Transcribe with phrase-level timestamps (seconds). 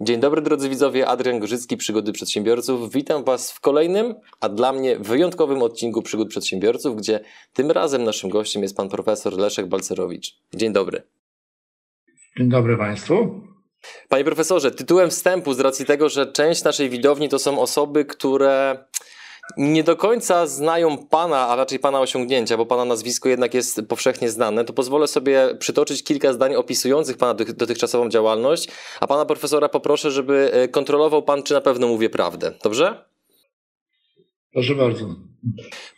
[0.00, 2.92] Dzień dobry drodzy widzowie, Adrian Gorzycki, Przygody Przedsiębiorców.
[2.92, 7.20] Witam Was w kolejnym, a dla mnie wyjątkowym odcinku Przygód Przedsiębiorców, gdzie
[7.52, 10.36] tym razem naszym gościem jest pan profesor Leszek Balcerowicz.
[10.54, 11.02] Dzień dobry.
[12.38, 13.40] Dzień dobry Państwu.
[14.08, 18.84] Panie profesorze, tytułem wstępu z racji tego, że część naszej widowni to są osoby, które
[19.56, 24.30] nie do końca znają Pana, a raczej Pana osiągnięcia, bo Pana nazwisko jednak jest powszechnie
[24.30, 28.68] znane, to pozwolę sobie przytoczyć kilka zdań opisujących Pana dotychczasową działalność,
[29.00, 32.52] a Pana profesora poproszę, żeby e, kontrolował Pan, czy na pewno mówię prawdę.
[32.62, 33.04] Dobrze?
[34.52, 35.06] Proszę bardzo.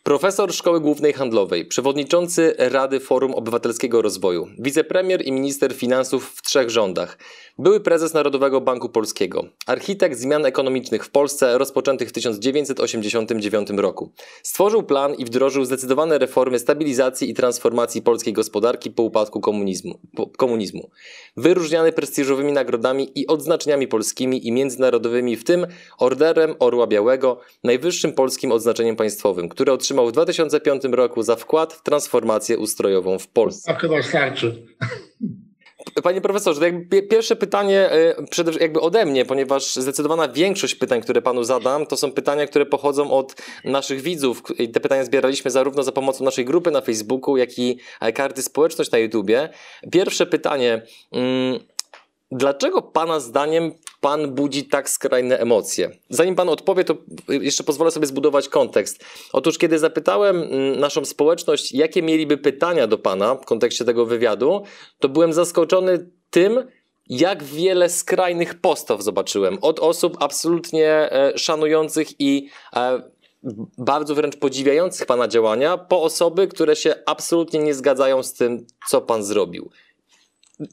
[0.02, 6.70] Profesor Szkoły Głównej Handlowej, przewodniczący Rady Forum Obywatelskiego Rozwoju, wicepremier i minister finansów w trzech
[6.70, 7.18] rządach,
[7.58, 14.12] były prezes Narodowego Banku Polskiego, architekt zmian ekonomicznych w Polsce rozpoczętych w 1989 roku.
[14.42, 20.00] Stworzył plan i wdrożył zdecydowane reformy stabilizacji i transformacji polskiej gospodarki po upadku komunizmu.
[20.16, 20.90] Po, komunizmu.
[21.36, 25.66] Wyróżniany prestiżowymi nagrodami i odznaczeniami polskimi i międzynarodowymi, w tym
[25.98, 31.82] Orderem Orła Białego, najwyższym polskim odznaczeniem państwowym, które otrzymał w 2005 roku za wkład w
[31.82, 33.72] transformację ustrojową w Polsce.
[33.72, 34.66] A chyba starczy.
[36.02, 37.90] Panie profesorze, jakby pierwsze pytanie
[38.30, 42.66] przede jakby ode mnie, ponieważ zdecydowana większość pytań, które panu zadam, to są pytania, które
[42.66, 43.34] pochodzą od
[43.64, 44.42] naszych widzów.
[44.58, 47.78] I te pytania zbieraliśmy zarówno za pomocą naszej grupy na Facebooku, jak i
[48.14, 49.48] karty społeczność na YouTubie.
[49.92, 50.82] Pierwsze pytanie.
[52.32, 55.90] Dlaczego Pana zdaniem Pan budzi tak skrajne emocje?
[56.10, 56.96] Zanim Pan odpowie, to
[57.28, 59.04] jeszcze pozwolę sobie zbudować kontekst.
[59.32, 64.62] Otóż, kiedy zapytałem mm, naszą społeczność, jakie mieliby pytania do Pana w kontekście tego wywiadu,
[64.98, 66.64] to byłem zaskoczony tym,
[67.08, 69.58] jak wiele skrajnych postaw zobaczyłem.
[69.60, 73.02] Od osób absolutnie e, szanujących i e,
[73.78, 79.00] bardzo wręcz podziwiających Pana działania, po osoby, które się absolutnie nie zgadzają z tym, co
[79.00, 79.70] Pan zrobił.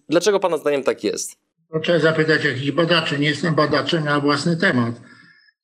[0.10, 1.45] Dlaczego Pana zdaniem tak jest?
[1.76, 3.20] To trzeba zapytać jakichś badaczy.
[3.20, 5.02] Nie jestem badaczem na własny temat.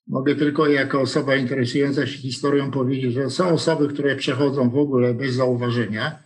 [0.07, 5.13] Mogę tylko jako osoba interesująca się historią powiedzieć, że są osoby, które przechodzą w ogóle
[5.13, 6.19] bez zauważenia.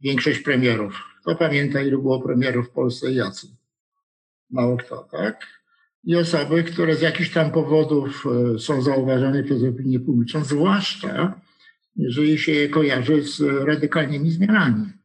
[0.00, 1.02] Większość premierów.
[1.20, 3.46] Kto pamięta, ilu było premierów w Polsce i jacy?
[4.50, 5.46] Mało kto, tak?
[6.04, 8.24] I osoby, które z jakichś tam powodów
[8.54, 11.40] e, są zauważane przez opinię publiczną, zwłaszcza
[11.96, 15.03] jeżeli się je kojarzy z radykalnymi zmianami.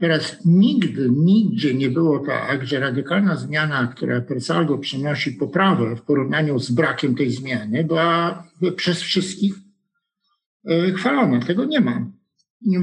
[0.00, 6.02] Teraz nigdy, nigdzie nie było tak, że radykalna zmiana, która per saldo przynosi poprawę w
[6.02, 8.44] porównaniu z brakiem tej zmiany, była
[8.76, 9.54] przez wszystkich
[10.68, 11.40] e, chwalona.
[11.40, 12.06] Tego nie ma.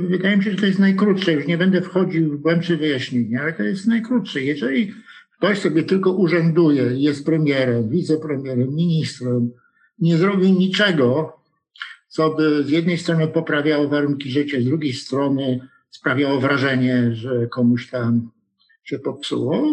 [0.09, 1.33] Wydaje mi się, że to jest najkrótsze.
[1.33, 4.41] Już nie będę wchodził w głębsze wyjaśnienia, ale to jest najkrótsze.
[4.41, 4.93] Jeżeli
[5.37, 9.51] ktoś sobie tylko urzęduje, jest premierem, wicepremierem, ministrem,
[9.99, 11.33] nie zrobił niczego,
[12.07, 17.89] co by z jednej strony poprawiało warunki życia, z drugiej strony sprawiało wrażenie, że komuś
[17.89, 18.31] tam
[18.83, 19.63] się popsuło,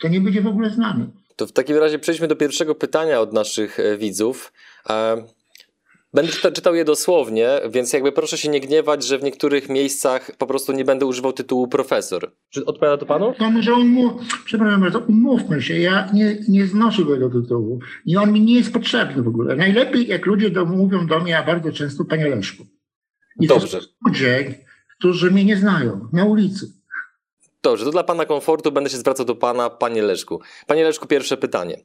[0.00, 1.10] to nie będzie w ogóle znany.
[1.36, 4.52] To w takim razie przejdźmy do pierwszego pytania od naszych e, widzów.
[4.90, 5.24] E,
[6.14, 10.46] będę czytał je dosłownie, więc jakby proszę się nie gniewać, że w niektórych miejscach po
[10.46, 12.32] prostu nie będę używał tytułu profesor.
[12.50, 13.34] Czy odpowiada to panu?
[13.38, 14.12] To może umów...
[14.44, 18.72] Przepraszam bardzo, umówmy się, ja nie, nie znoszę tego tytułu i on mi nie jest
[18.72, 19.56] potrzebny w ogóle.
[19.56, 22.66] Najlepiej jak ludzie do, mówią do mnie, a bardzo często panie Leszku.
[23.40, 23.80] I Dobrze.
[24.06, 24.54] Ludzie,
[24.98, 26.72] którzy mnie nie znają na ulicy.
[27.62, 30.40] Dobrze, to dla Pana komfortu będę się zwracał do Pana, Panie Leszku.
[30.66, 31.80] Panie Leszku, pierwsze pytanie.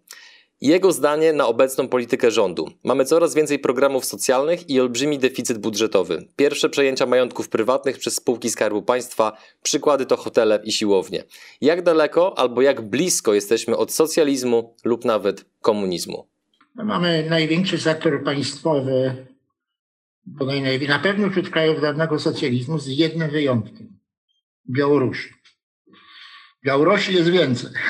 [0.62, 2.70] Jego zdanie na obecną politykę rządu.
[2.84, 6.28] Mamy coraz więcej programów socjalnych i olbrzymi deficyt budżetowy.
[6.36, 11.24] Pierwsze przejęcia majątków prywatnych przez spółki Skarbu Państwa, przykłady to hotele i siłownie.
[11.62, 16.28] Jak daleko albo jak blisko jesteśmy od socjalizmu lub nawet komunizmu?
[16.76, 19.26] Mamy największy sektor państwowy
[20.88, 24.00] na pewno wśród krajów dawnego socjalizmu z jednym wyjątkiem.
[24.70, 25.34] Białorusi.
[26.66, 27.72] Białorusi jest więcej.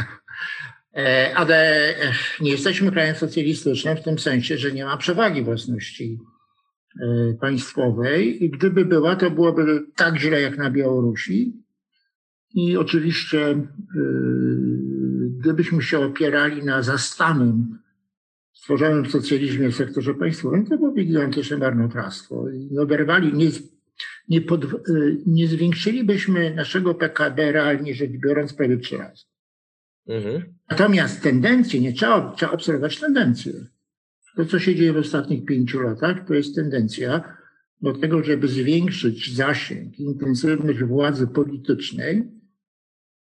[0.95, 6.19] E, ale e, nie jesteśmy krajem socjalistycznym w tym sensie, że nie ma przewagi własności
[7.01, 11.53] e, państwowej i gdyby była, to byłoby tak źle jak na Białorusi.
[12.53, 13.67] I oczywiście,
[15.39, 17.79] gdybyśmy się opierali na zastanym
[18.63, 22.49] stworzonym w socjalizmie w sektorze państwowym, to było gigantyczne marnotrawstwo.
[22.49, 23.49] I oderwali, nie,
[24.29, 24.65] nie, pod,
[25.25, 29.23] nie zwiększylibyśmy naszego PKB realnie rzecz biorąc prawie trzy razy.
[30.07, 30.43] Mhm.
[30.69, 33.53] Natomiast tendencje, nie trzeba, trzeba obserwować tendencje.
[34.35, 37.37] To, co się dzieje w ostatnich pięciu latach, to jest tendencja
[37.81, 42.23] do tego, żeby zwiększyć zasięg, intensywność władzy politycznej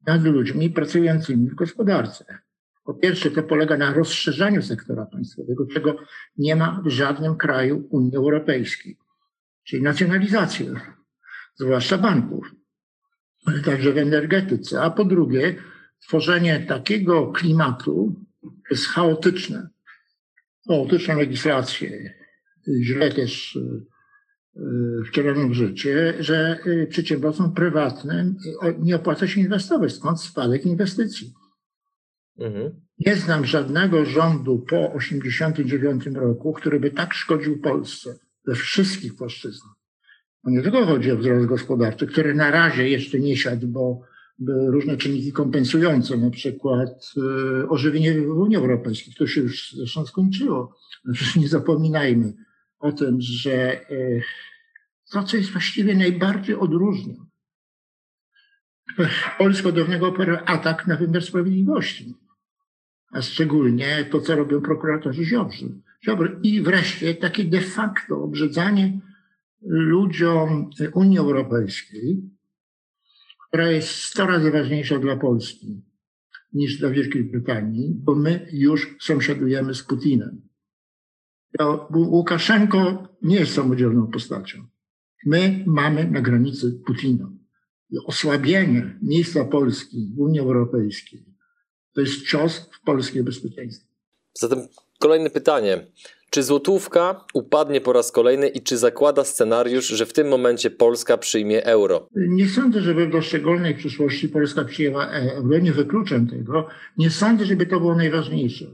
[0.07, 2.25] nad ludźmi pracującymi w gospodarce.
[2.83, 5.95] Po pierwsze, to polega na rozszerzaniu sektora państwowego, czego
[6.38, 8.98] nie ma w żadnym kraju Unii Europejskiej,
[9.63, 10.74] czyli nacjonalizację,
[11.56, 12.51] zwłaszcza banków,
[13.45, 14.81] ale także w energetyce.
[14.81, 15.56] A po drugie,
[16.07, 18.25] tworzenie takiego klimatu
[18.72, 19.69] jest chaotyczne.
[20.68, 22.13] Chaotyczną legislację,
[22.81, 23.60] źle też
[25.07, 28.36] wcieloną w życie, że y, przedsiębiorcom prywatnym
[28.80, 31.34] nie opłaca się inwestować, stąd spadek inwestycji.
[32.41, 32.81] Mhm.
[32.99, 39.73] Nie znam żadnego rządu po 1989 roku, który by tak szkodził Polsce we wszystkich płaszczyznach.
[40.43, 44.01] No nie tylko chodzi o wzrost gospodarczy, który na razie jeszcze nie siadł, bo
[44.47, 47.13] różne czynniki kompensujące, na przykład
[47.61, 50.77] y, ożywienie w Unii Europejskiej, to się już zresztą skończyło.
[51.13, 52.33] Przecież nie zapominajmy
[52.79, 54.21] o tym, że y,
[55.11, 57.15] to, co jest właściwie najbardziej odróżnia
[59.38, 60.13] Polsko dawnego
[60.45, 62.15] atak na wymiar sprawiedliwości,
[63.12, 65.66] a szczególnie to, co robią prokuratorzy Ziobrzy.
[66.06, 66.40] Ziobry.
[66.44, 69.00] I wreszcie takie de facto obrzydzanie
[69.62, 72.22] ludziom Unii Europejskiej,
[73.48, 75.81] która jest 100 razy ważniejsza dla Polski
[76.54, 80.42] niż dla Wielkiej Brytanii, bo my już sąsiadujemy z Putinem.
[81.94, 84.66] Łukaszenko nie jest samodzielną postacią.
[85.25, 87.31] My mamy na granicy Putina.
[88.06, 91.31] Osłabienie miejsca Polski w Unii Europejskiej
[91.93, 93.88] to jest cios w polskie bezpieczeństwo.
[94.33, 94.67] Zatem
[94.99, 95.88] kolejne pytanie.
[96.29, 101.17] Czy złotówka upadnie po raz kolejny i czy zakłada scenariusz, że w tym momencie Polska
[101.17, 102.07] przyjmie euro?
[102.15, 105.57] Nie sądzę, żeby w szczególnej przyszłości Polska przyjęła euro.
[105.59, 106.67] Nie wykluczam tego.
[106.97, 108.65] Nie sądzę, żeby to było najważniejsze.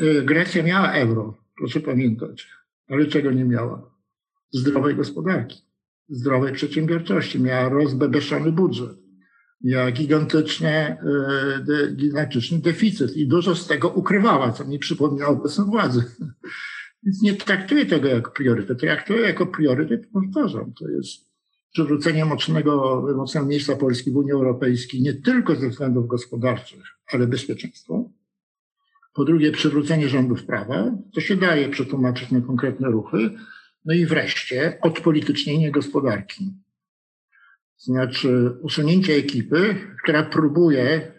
[0.00, 2.48] E, Grecja miała euro, proszę pamiętać,
[2.88, 3.90] ale czego nie miała?
[4.52, 5.62] Zdrowej gospodarki,
[6.08, 9.05] zdrowej przedsiębiorczości, miała rozbebeszony budżet
[9.64, 10.98] miała gigantyczny, e,
[11.96, 16.04] gigantyczny deficyt i dużo z tego ukrywała, co mi przypomina obecną władzę.
[17.02, 18.80] Więc nie traktuję tego jako priorytet.
[18.80, 21.26] Traktuję jako priorytet, powtarzam, to jest
[21.72, 26.82] przywrócenie mocnego, mocnego miejsca Polski w Unii Europejskiej nie tylko ze względów gospodarczych,
[27.12, 28.10] ale bezpieczeństwo.
[29.14, 30.90] Po drugie, przywrócenie rządów prawa.
[31.14, 33.30] To się daje przetłumaczyć na konkretne ruchy.
[33.84, 36.52] No i wreszcie odpolitycznienie gospodarki
[37.86, 41.12] znaczy usunięcie ekipy, która próbuje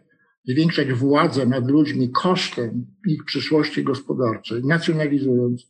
[0.45, 5.67] zwiększać władzę nad ludźmi kosztem ich przyszłości gospodarczej, nacjonalizując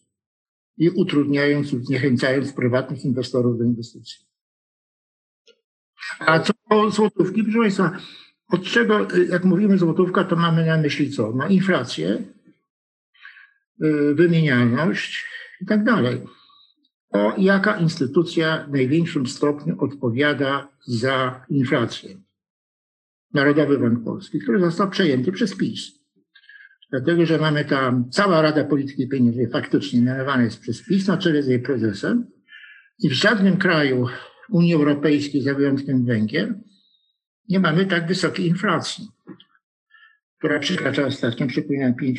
[0.78, 4.26] i utrudniając lub zniechęcając prywatnych inwestorów do inwestycji.
[6.20, 7.98] A co do złotówki, proszę Państwa,
[8.50, 11.34] od czego, jak mówimy złotówka, to mamy na myśli co?
[11.36, 12.24] No inflację,
[13.84, 15.26] y, wymienialność
[15.62, 16.22] i tak dalej
[17.38, 22.18] jaka instytucja w największym stopniu odpowiada za inflację.
[23.34, 26.00] Narodowy Bank Polski, który został przejęty przez PiS.
[26.92, 31.44] Dlatego, że mamy tam cała Rada Polityki Pieniężnej faktycznie mianowana jest przez PiS na czele
[31.44, 32.28] z jej prezesem
[33.00, 34.08] i w żadnym kraju
[34.50, 36.54] Unii Europejskiej, za wyjątkiem Węgier,
[37.50, 39.08] nie mamy tak wysokiej inflacji,
[40.38, 42.14] która przekracza ostatnio, przypominam, 5%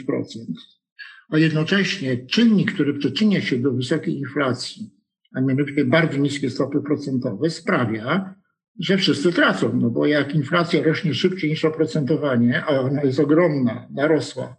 [1.29, 4.91] a jednocześnie czynnik, który przyczynia się do wysokiej inflacji,
[5.35, 8.35] a mianowicie bardzo niskie stopy procentowe, sprawia,
[8.79, 9.77] że wszyscy tracą.
[9.81, 14.57] No bo jak inflacja rośnie szybciej niż oprocentowanie, a ona jest ogromna, narosła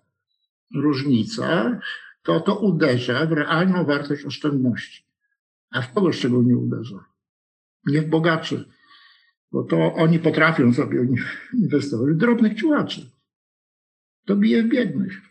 [0.76, 1.80] różnica,
[2.24, 5.06] to to uderza w realną wartość oszczędności.
[5.72, 7.06] A w kogo szczególnie uderza?
[7.86, 8.66] Nie w bogaczy,
[9.52, 11.08] bo to oni potrafią sobie
[11.54, 13.12] inwestować, drobnych ciułaczy.
[14.26, 15.22] To bije w biednych.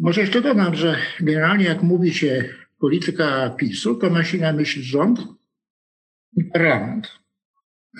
[0.00, 2.44] Może jeszcze dodam, że generalnie jak mówi się
[2.78, 5.20] polityka PiSu, to ma się na myśli rząd
[6.36, 7.08] i parlament.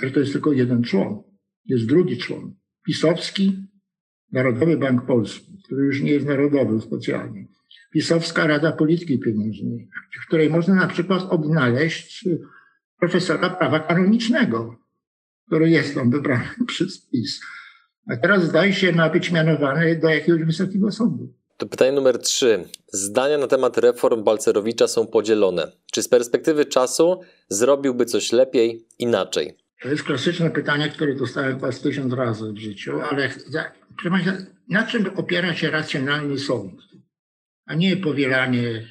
[0.02, 1.22] Że to jest tylko jeden człon.
[1.64, 2.54] Jest drugi człon.
[2.86, 3.70] Pisowski
[4.32, 7.46] Narodowy Bank Polski, który już nie jest narodowy specjalnie.
[7.92, 9.88] Pisowska Rada Polityki Pieniężnej,
[10.22, 12.28] w której można na przykład odnaleźć
[12.98, 14.76] profesora prawa kanonicznego,
[15.46, 17.40] który jest tam wybrany przez PiS.
[18.08, 21.39] A teraz zdaje się ma być mianowany do jakiegoś wysokiego sądu.
[21.60, 22.64] To pytanie numer trzy.
[22.92, 25.72] Zdania na temat reform Balcerowicza są podzielone.
[25.92, 29.56] Czy z perspektywy czasu zrobiłby coś lepiej, inaczej?
[29.82, 33.30] To jest klasyczne pytanie, które dostałem chyba tysiąc razy w życiu, ale
[34.68, 36.80] na czym opiera się racjonalny sąd,
[37.66, 38.88] a nie powielanie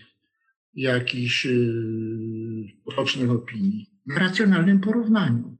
[0.74, 1.48] jakichś
[2.86, 3.90] potocznych opinii?
[4.06, 5.58] Na racjonalnym porównaniu.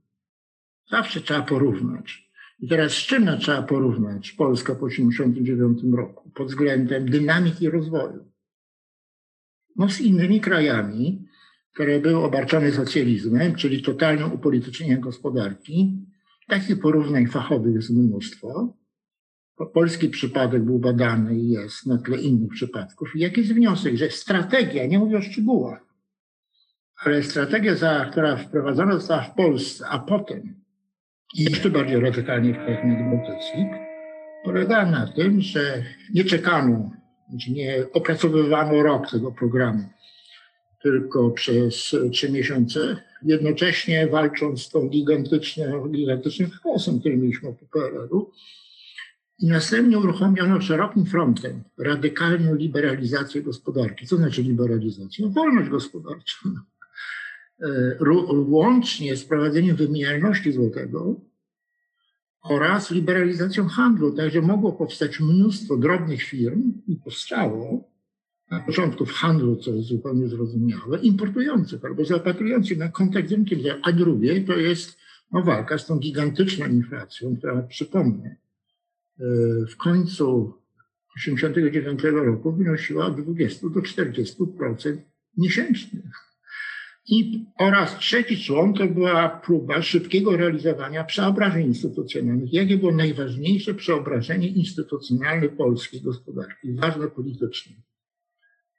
[0.92, 2.28] Zawsze trzeba porównać.
[2.60, 8.30] I teraz z czym trzeba porównać Polskę po 1989 roku pod względem dynamiki rozwoju?
[9.80, 11.25] no, z innymi krajami,
[11.74, 16.06] które były obarczone socjalizmem, czyli totalnym upolitycznieniem gospodarki.
[16.48, 18.78] Takich porównań fachowych jest mnóstwo.
[19.74, 23.16] Polski przypadek był badany i jest na tle innych przypadków.
[23.16, 25.86] I jaki jest wniosek, że strategia, nie mówię o szczegółach,
[26.96, 30.59] ale strategia, która wprowadzona została w Polsce, a potem
[31.33, 33.67] jeszcze bardziej radykalnie w krajach bałtyckich,
[34.43, 35.83] polegała na tym, że
[36.13, 36.91] nie czekano,
[37.29, 39.83] znaczy nie opracowywano rok tego programu,
[40.83, 48.31] tylko przez trzy miesiące, jednocześnie walcząc z tą gigantycznym, gigantycznym chaosem, który mieliśmy po PRL-u.
[49.39, 54.07] I następnie uruchomiono szerokim frontem radykalną liberalizację gospodarki.
[54.07, 55.25] Co znaczy liberalizacja?
[55.25, 56.50] No, wolność gospodarczą.
[57.62, 57.98] E,
[58.48, 61.22] łącznie z prowadzeniem wymienialności złotego
[62.42, 64.12] oraz liberalizacją handlu.
[64.12, 67.89] Także mogło powstać mnóstwo drobnych firm i powstało
[68.51, 73.60] na początku w handlu, co jest zupełnie zrozumiałe, importujących albo zapatrujących na kontakt z rynkiem,
[73.84, 74.98] a drugie to jest
[75.32, 78.36] no, walka z tą gigantyczną inflacją, która, przypomnę,
[79.20, 79.25] e,
[79.66, 80.54] w końcu
[81.13, 84.98] 1989 roku wynosiła od 20 do 40%
[85.38, 86.01] miesięcznie.
[87.12, 92.54] I oraz trzeci człon to była próba szybkiego realizowania przeobrażeń instytucjonalnych.
[92.54, 97.75] Jakie było najważniejsze przeobrażenie instytucjonalne polskiej gospodarki, ważne politycznie?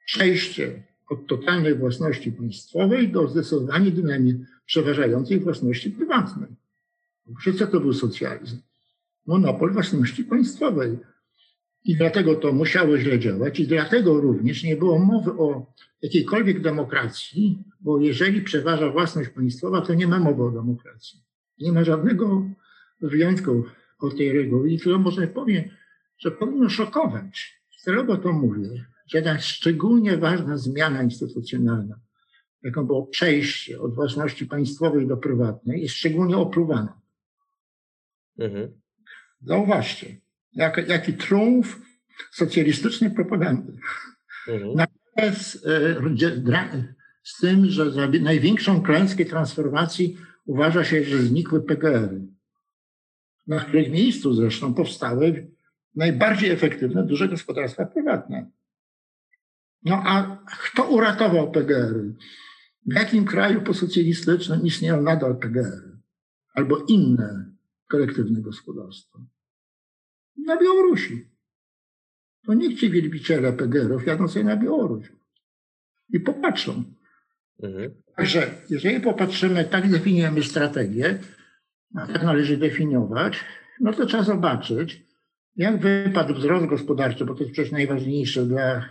[0.05, 6.49] Przejście od totalnej własności państwowej do zdecydowanie dynamii przeważającej własności prywatnej.
[7.37, 8.57] Przecież co to był socjalizm?
[9.25, 10.97] Monopol własności państwowej.
[11.85, 17.63] I dlatego to musiało źle działać, i dlatego również nie było mowy o jakiejkolwiek demokracji,
[17.79, 21.19] bo jeżeli przeważa własność państwowa, to nie ma mowy o demokracji.
[21.59, 22.45] Nie ma żadnego
[23.01, 23.63] wyjątku
[23.99, 24.71] od tej reguły.
[24.71, 25.63] I to może powiem,
[26.17, 27.61] że powinno szokować.
[27.83, 31.99] Celowo to mówię, że jedna szczególnie ważna zmiana instytucjonalna,
[32.63, 37.01] jaką było przejście od własności państwowej do prywatnej, jest szczególnie opluwana.
[38.39, 38.71] Mhm.
[39.41, 40.15] Zauważcie,
[40.53, 41.79] jak, jaki triumf
[42.31, 43.73] socjalistycznej propagandy.
[44.47, 44.75] Mhm.
[44.75, 46.93] Natomiast e,
[47.23, 52.27] z tym, że za największą klęskę transformacji uważa się, że znikły PGR-y,
[53.47, 55.51] na których miejscu zresztą powstały
[55.95, 58.51] najbardziej efektywne duże gospodarstwa prywatne.
[59.83, 62.15] No a kto uratował PGR-y?
[62.85, 65.97] W jakim kraju posocjalistycznym istnieją nadal PGR-y?
[66.53, 67.45] Albo inne
[67.87, 69.19] kolektywne gospodarstwa?
[70.37, 71.27] Na Białorusi.
[72.45, 75.11] To niech ci wielbiciele PGR-ów jadą sobie na Białoruś
[76.09, 76.83] i popatrzą.
[77.63, 77.91] Mhm.
[78.15, 81.19] Także jeżeli popatrzymy, tak definiujemy strategię,
[81.95, 83.45] a tak należy definiować,
[83.79, 85.05] no to trzeba zobaczyć,
[85.55, 88.89] jak wypadł wzrost gospodarczy, bo to jest przecież najważniejsze dla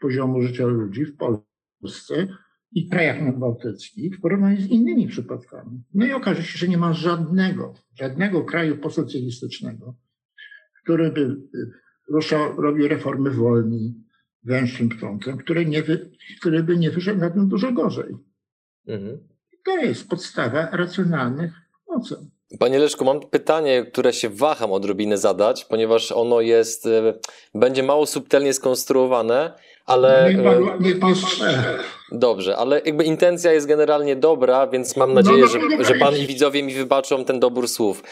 [0.00, 2.28] poziomu życia ludzi w Polsce
[2.72, 5.82] i krajach nadbałtyckich w porównaniu z innymi przypadkami.
[5.94, 9.94] No i okaże się, że nie ma żadnego, żadnego kraju posocjalistycznego,
[10.84, 11.36] który by
[12.08, 13.94] ruszał, robił reformy wolni,
[14.42, 16.10] węższym prądem, który, nie wy,
[16.40, 18.16] który by nie wyszedł na tym dużo gorzej.
[18.86, 19.18] Mhm.
[19.64, 21.52] To jest podstawa racjonalnych
[21.86, 22.30] ocen.
[22.58, 27.14] Panie Leszku, mam pytanie, które się waham odrobinę zadać, ponieważ ono jest, e,
[27.54, 29.54] będzie mało subtelnie skonstruowane,
[29.86, 30.34] ale...
[30.34, 31.14] Niech pan, e, niech pan
[32.12, 36.16] Dobrze, ale jakby intencja jest generalnie dobra, więc mam nadzieję, no, no, że, że pan
[36.16, 38.02] i widzowie mi wybaczą ten dobór słów.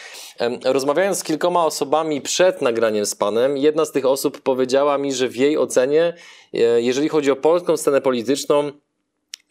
[0.65, 5.27] Rozmawiając z kilkoma osobami przed nagraniem z panem, jedna z tych osób powiedziała mi, że
[5.27, 6.13] w jej ocenie,
[6.53, 8.71] e, jeżeli chodzi o polską scenę polityczną,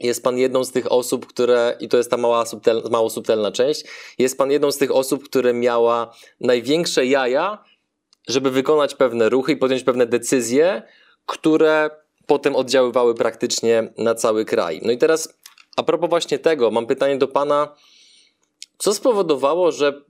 [0.01, 3.53] jest pan jedną z tych osób, które, i to jest ta mała subtel, mało subtelna
[3.53, 3.85] część,
[4.19, 7.65] jest pan jedną z tych osób, które miała największe jaja,
[8.29, 10.83] żeby wykonać pewne ruchy i podjąć pewne decyzje,
[11.27, 11.91] które
[12.27, 14.81] potem oddziaływały praktycznie na cały kraj.
[14.85, 15.39] No i teraz,
[15.77, 17.75] a propos właśnie tego, mam pytanie do pana,
[18.79, 20.03] co spowodowało, że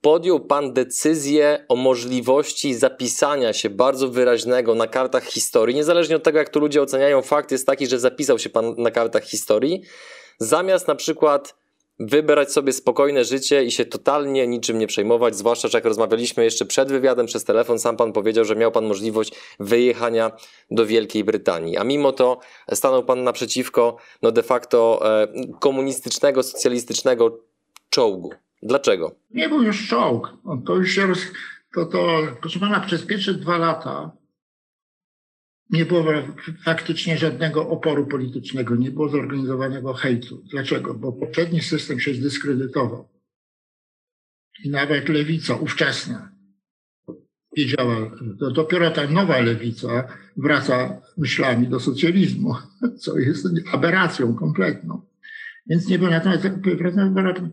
[0.00, 6.38] podjął Pan decyzję o możliwości zapisania się bardzo wyraźnego na kartach historii, niezależnie od tego,
[6.38, 9.82] jak tu ludzie oceniają, fakt jest taki, że zapisał się Pan na kartach historii,
[10.38, 11.61] zamiast na przykład
[11.98, 16.64] wybrać sobie spokojne życie i się totalnie niczym nie przejmować, zwłaszcza, że jak rozmawialiśmy jeszcze
[16.64, 20.32] przed wywiadem przez telefon, sam Pan powiedział, że miał Pan możliwość wyjechania
[20.70, 22.40] do Wielkiej Brytanii, a mimo to
[22.72, 25.28] stanął Pan naprzeciwko no de facto e,
[25.60, 27.38] komunistycznego, socjalistycznego
[27.90, 28.30] czołgu.
[28.62, 29.14] Dlaczego?
[29.30, 30.28] Nie był już czołg.
[30.66, 31.18] To już się roz...
[31.74, 34.21] to, to, proszę pana, przez pierwsze dwa lata
[35.72, 36.04] nie było
[36.64, 40.42] faktycznie żadnego oporu politycznego, nie było zorganizowanego hejtu.
[40.50, 40.94] Dlaczego?
[40.94, 43.08] Bo poprzedni system się zdyskredytował.
[44.64, 46.32] I nawet lewica ówczesna
[47.56, 48.10] wiedziała,
[48.40, 52.54] to dopiero ta nowa lewica wraca myślami do socjalizmu,
[52.98, 55.00] co jest aberracją kompletną.
[55.66, 56.48] Więc nie było natomiast,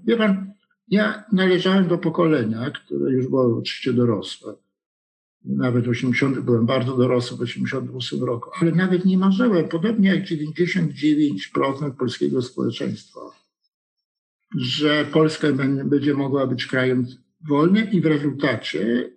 [0.05, 0.53] wie pan,
[0.87, 4.53] ja należałem do pokolenia, które już było oczywiście dorosłe.
[5.45, 11.91] Nawet 80, byłem bardzo dorosły w 88 roku, ale nawet nie marzyłem, podobnie jak 99%
[11.99, 13.19] polskiego społeczeństwa,
[14.57, 15.47] że Polska
[15.85, 17.07] będzie mogła być krajem
[17.47, 19.09] wolnym i w rezultacie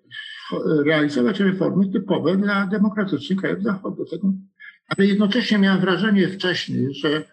[0.85, 4.07] realizować reformy typowe dla demokratycznych krajów Zachodu.
[4.89, 7.25] Ale jednocześnie miałem wrażenie wcześniej, że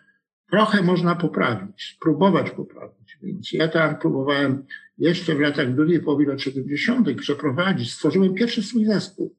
[0.51, 3.17] trochę można poprawić, spróbować poprawić.
[3.23, 4.65] Więc ja tam próbowałem
[4.99, 7.17] jeszcze w latach drugiej połowy lat 70.
[7.17, 9.35] przeprowadzić, stworzyłem pierwszy swój zespół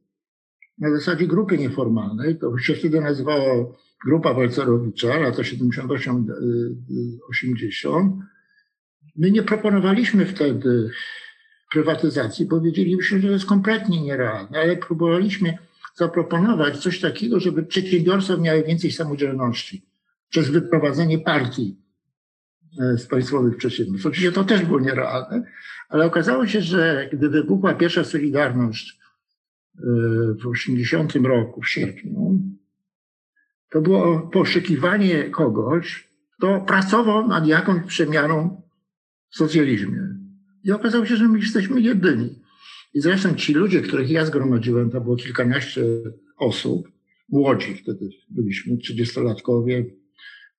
[0.79, 2.38] na zasadzie grupy nieformalnej.
[2.38, 8.19] To się wtedy nazywało Grupa Walcerowicza, lata 78-80.
[9.17, 10.90] My nie proponowaliśmy wtedy
[11.73, 15.59] prywatyzacji, bo wiedzieliśmy, że to jest kompletnie nierealne, ale próbowaliśmy
[15.97, 19.87] zaproponować coś takiego, żeby przedsiębiorstwa miały więcej samodzielności
[20.29, 21.76] przez wyprowadzenie partii
[22.78, 24.06] z państwowych przedsiębiorstw.
[24.06, 25.42] Oczywiście to też było nierealne,
[25.88, 28.98] ale okazało się, że gdy wybuchła pierwsza Solidarność
[29.78, 29.82] e,
[30.42, 32.40] w 80 roku, w sierpniu,
[33.70, 36.08] to było poszukiwanie kogoś,
[36.38, 38.62] kto pracował nad jakąś przemianą
[39.30, 40.00] w socjalizmie.
[40.64, 42.42] I okazało się, że my jesteśmy jedyni.
[42.94, 45.82] I zresztą ci ludzie, których ja zgromadziłem, to było kilkanaście
[46.36, 46.88] osób,
[47.28, 49.84] młodzi wtedy byliśmy, trzydziestolatkowie,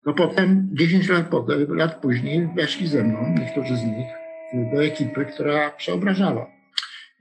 [0.06, 4.08] no potem, 10 lat potem, lat później weszli ze mną, niektórzy z nich,
[4.74, 6.48] do ekipy, która przeobrażała.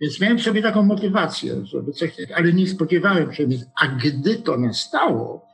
[0.00, 4.56] Więc miałem sobie taką motywację, żeby coś, ale nie spodziewałem się, więc, a gdy to
[4.56, 5.46] nastało,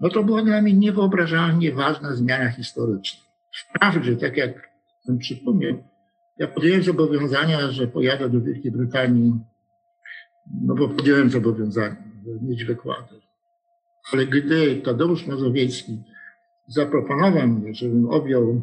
[0.00, 3.20] no to była dla mnie niewyobrażalnie ważna zmiana historyczna.
[3.56, 4.70] Wprawdzie, tak jak
[5.06, 5.82] ten przypomniał,
[6.38, 9.32] ja podjąłem zobowiązania, że pojadę do Wielkiej Brytanii,
[10.62, 13.20] no bo podjąłem zobowiązania, żeby mieć wykłady.
[14.12, 16.02] Ale gdy Tadeusz Mazowiecki
[16.68, 18.62] zaproponował mi, żebym objął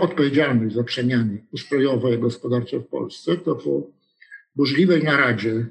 [0.00, 3.90] odpowiedzialność za przemiany ustrojowe i gospodarcze w Polsce, to po
[4.56, 5.66] burzliwej naradzie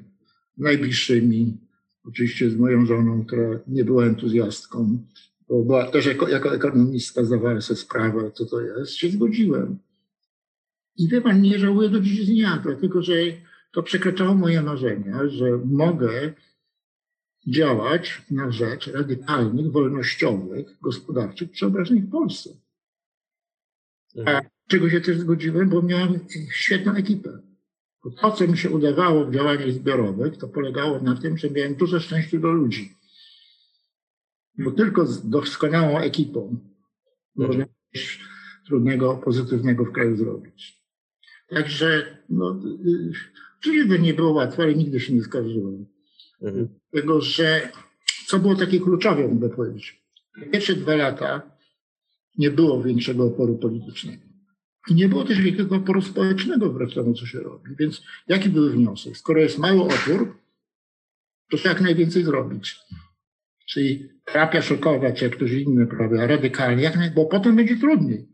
[0.58, 1.56] najbliższymi,
[2.04, 4.98] oczywiście z moją żoną, która nie była entuzjastką,
[5.48, 9.78] bo była też jako, jako ekonomistka zdawała sobie sprawę, co to jest, się zgodziłem.
[10.98, 13.14] I wie pan, nie żałuję do dziś dnia, dlatego że
[13.72, 16.32] to przekraczało moje marzenia, że mogę
[17.46, 22.50] działać na rzecz radykalnych, wolnościowych, gospodarczych przeobrażeń w Polsce.
[24.16, 24.44] A mhm.
[24.68, 27.38] czego się też zgodziłem, bo miałem świetną ekipę.
[28.20, 32.00] To, co mi się udawało w działaniach zbiorowych, to polegało na tym, że miałem duże
[32.00, 32.96] szczęście do ludzi.
[34.58, 36.68] Bo tylko z doskonałą ekipą mhm.
[37.36, 38.20] można coś
[38.66, 40.82] trudnego, pozytywnego w kraju zrobić.
[41.48, 42.60] Także, no,
[43.58, 45.86] oczywiście nie było łatwo, ale nigdy się nie skarżyłem.
[46.42, 46.68] Mhm.
[46.92, 47.68] Tego, że
[48.26, 50.02] co było takie kluczowe, mogę powiedzieć.
[50.52, 51.42] Pierwsze dwa lata
[52.38, 54.22] nie było większego oporu politycznego.
[54.88, 57.70] I nie było też wielkiego oporu społecznego wbrew temu, co się robi.
[57.78, 59.16] Więc jaki był wniosek?
[59.16, 60.38] Skoro jest mały opór,
[61.50, 62.76] to trzeba jak najwięcej zrobić.
[63.66, 67.10] Czyli terapia szokowa, czy jak ktoś inny prawda, radykalnie, jak naj...
[67.10, 68.28] bo potem będzie trudniej.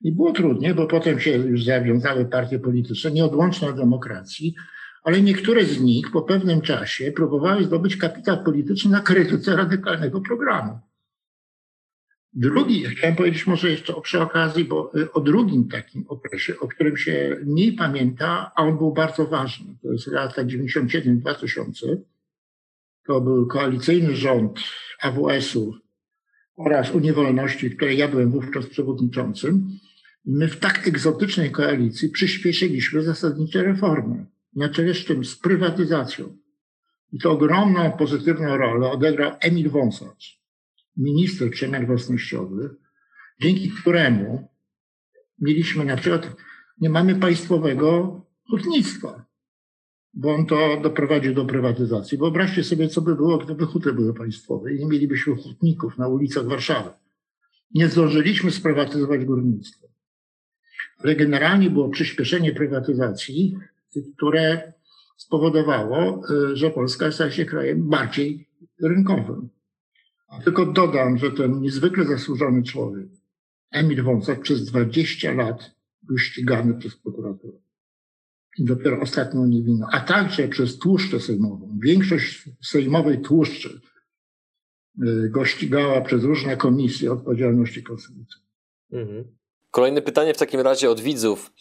[0.00, 4.54] I było trudniej, bo potem się już zawiązały partie polityczne, nieodłączne od demokracji,
[5.02, 10.78] ale niektóre z nich po pewnym czasie próbowały zdobyć kapitał polityczny na krytyce radykalnego programu.
[12.34, 16.96] Drugi, chciałem powiedzieć może jeszcze przy okazji, bo y, o drugim takim okresie, o którym
[16.96, 19.74] się mniej pamięta, a on był bardzo ważny.
[19.82, 21.96] To jest lata 97-2000.
[23.06, 24.58] To był koalicyjny rząd
[25.00, 25.74] AWS-u
[26.56, 29.78] oraz Unii Wolności, której ja byłem wówczas przewodniczącym.
[30.24, 35.24] My w tak egzotycznej koalicji przyspieszyliśmy zasadnicze reformy na czele z czym?
[35.24, 36.36] Z prywatyzacją.
[37.12, 40.40] I to ogromną pozytywną rolę odegrał Emil Wąsacz,
[40.96, 42.70] minister przemian własnościowych,
[43.40, 44.48] dzięki któremu
[45.38, 46.36] mieliśmy na przykład,
[46.80, 49.24] nie mamy państwowego hutnictwa,
[50.14, 52.18] bo on to doprowadził do prywatyzacji.
[52.18, 56.46] Wyobraźcie sobie, co by było, gdyby huty były państwowe i nie mielibyśmy hutników na ulicach
[56.46, 56.90] Warszawy.
[57.74, 59.86] Nie zdążyliśmy sprywatyzować górnictwa.
[60.98, 63.58] Ale generalnie było przyspieszenie prywatyzacji,
[64.16, 64.72] które
[65.16, 68.48] spowodowało, y, że Polska stała się krajem bardziej
[68.82, 69.48] rynkowym.
[70.44, 73.08] Tylko dodam, że ten niezwykle zasłużony człowiek,
[73.70, 75.70] Emil Wąsek, przez 20 lat
[76.02, 77.58] był ścigany przez prokuraturę.
[78.58, 81.78] I dopiero ostatnią niewinną, a także przez tłuszczę sejmową.
[81.82, 83.80] Większość sejmowej tłuszczy
[85.02, 88.48] y, go ścigała przez różne komisje odpowiedzialności konstytucyjnej.
[88.92, 89.24] Mhm.
[89.70, 91.52] Kolejne pytanie w takim razie od widzów.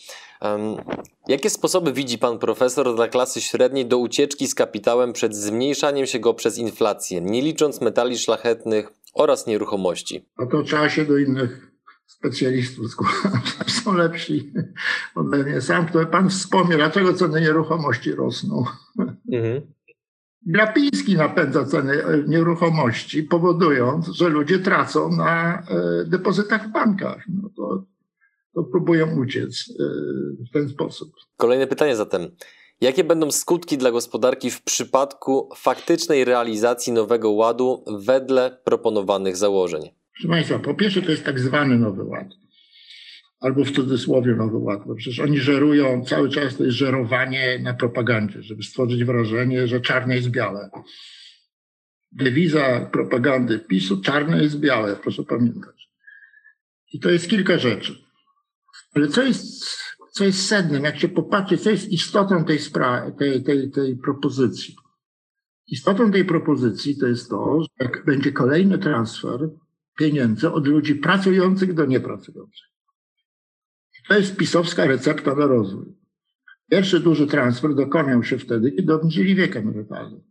[1.28, 6.20] Jakie sposoby widzi pan profesor dla klasy średniej do ucieczki z kapitałem przed zmniejszaniem się
[6.20, 10.26] go przez inflację, nie licząc metali szlachetnych oraz nieruchomości?
[10.40, 11.72] No to trzeba się do innych
[12.06, 13.72] specjalistów zgłaszać.
[13.84, 14.54] Są lepsi
[15.16, 15.62] ode mnie.
[15.62, 18.64] Sam, który pan wspomniał, dlaczego ceny nieruchomości rosną.
[19.32, 19.62] Mhm.
[20.46, 27.24] Glapiński napędza ceny e, nieruchomości, powodując, że ludzie tracą na e, depozytach w bankach.
[27.28, 27.84] No to,
[28.56, 29.84] to próbują uciec e,
[30.50, 31.14] w ten sposób.
[31.38, 32.28] Kolejne pytanie zatem.
[32.82, 39.82] Jakie będą skutki dla gospodarki w przypadku faktycznej realizacji nowego ładu wedle proponowanych założeń?
[40.14, 42.28] Proszę Państwa, po pierwsze to jest tak zwany nowy ład
[43.42, 47.74] albo w cudzysłowie nowy ład, bo przecież oni żerują, cały czas to jest żerowanie na
[47.74, 50.70] propagandzie, żeby stworzyć wrażenie, że czarne jest białe.
[52.12, 55.90] Dewiza propagandy PiSu czarne jest białe, proszę pamiętać.
[56.94, 58.11] I to jest kilka rzeczy.
[58.96, 59.66] Ale co jest,
[60.12, 64.76] co jest sednem, jak się popatrzy, co jest istotą tej, sprawy, tej, tej, tej propozycji?
[65.68, 69.50] Istotą tej propozycji to jest to, że jak będzie kolejny transfer
[69.98, 72.72] pieniędzy od ludzi pracujących do niepracujących.
[74.08, 75.86] To jest pisowska recepta na rozwój.
[76.72, 80.22] Pierwszy duży transfer dokonał się wtedy, kiedy obniżyli wiek emerytalny.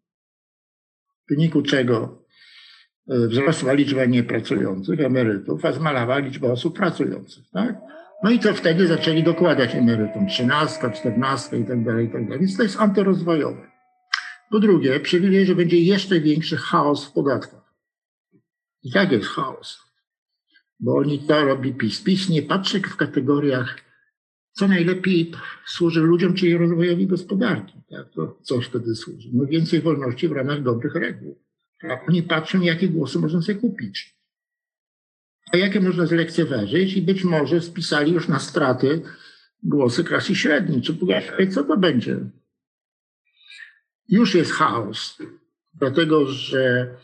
[1.26, 2.24] W wyniku czego
[3.08, 7.44] e, wzrosła liczba niepracujących emerytów, a zmalała liczba osób pracujących.
[7.52, 7.76] Tak?
[8.24, 12.40] No i to wtedy zaczęli dokładać emerytom, trzynastka, czternastka i tak dalej, i tak dalej.
[12.40, 13.70] Więc to jest antyrozwojowe.
[14.50, 17.74] Po drugie, przewiduje, że będzie jeszcze większy chaos w podatkach.
[18.82, 19.90] I tak jest chaos
[20.80, 22.02] bo oni to robi PiS.
[22.02, 23.78] PiS nie patrzy w kategoriach,
[24.52, 25.32] co najlepiej
[25.66, 27.72] służy ludziom, czyli rozwojowi gospodarki.
[27.90, 28.10] Tak?
[28.10, 29.28] To co wtedy służy?
[29.32, 31.38] No więcej wolności w ramach dobrych reguł.
[31.80, 32.08] Tak?
[32.08, 34.19] Oni patrzą, jakie głosy można sobie kupić.
[35.52, 39.02] A jakie można zlekceważyć i być może spisali już na straty
[39.62, 40.82] głosy klasy średniej.
[40.82, 40.96] Czy
[41.50, 42.18] co to będzie?
[44.08, 45.18] Już jest chaos,
[45.74, 46.94] dlatego że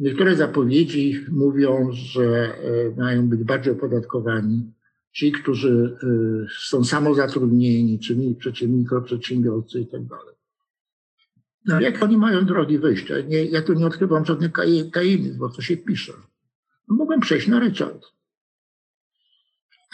[0.00, 4.72] Niektóre zapowiedzi mówią, że e, mają być bardziej opodatkowani
[5.12, 6.06] ci, którzy e,
[6.60, 8.16] są samozatrudnieni, czy
[8.68, 10.34] mikroprzedsiębiorcy i tak dalej.
[11.66, 13.20] No jak oni mają drogi wyjścia?
[13.20, 14.52] Nie, ja tu nie odkrywam żadnych
[14.92, 16.12] tajemnic, bo co się pisze.
[16.90, 18.14] Mogłem przejść na ryczałt.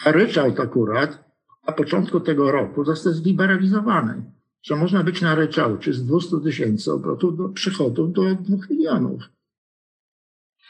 [0.05, 1.27] A ryczałt akurat
[1.67, 4.31] na początku tego roku został zliberalizowany,
[4.63, 9.23] że można być na ryczałcie z 200 tysięcy obrotów do przychodów do 2 milionów.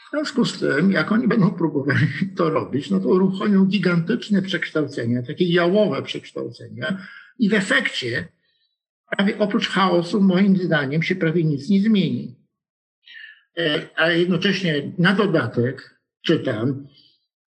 [0.08, 5.22] W związku z tym, jak oni będą próbowali to robić, no to uruchomią gigantyczne przekształcenia,
[5.22, 7.06] takie jałowe przekształcenia
[7.38, 8.28] i w efekcie
[9.10, 12.36] prawie oprócz chaosu, moim zdaniem, się prawie nic nie zmieni.
[13.58, 16.86] E, a jednocześnie na dodatek czytam,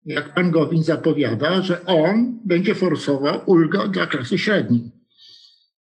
[0.04, 4.90] jak pan Gowin zapowiada, że on będzie forsował ulgę dla klasy średniej.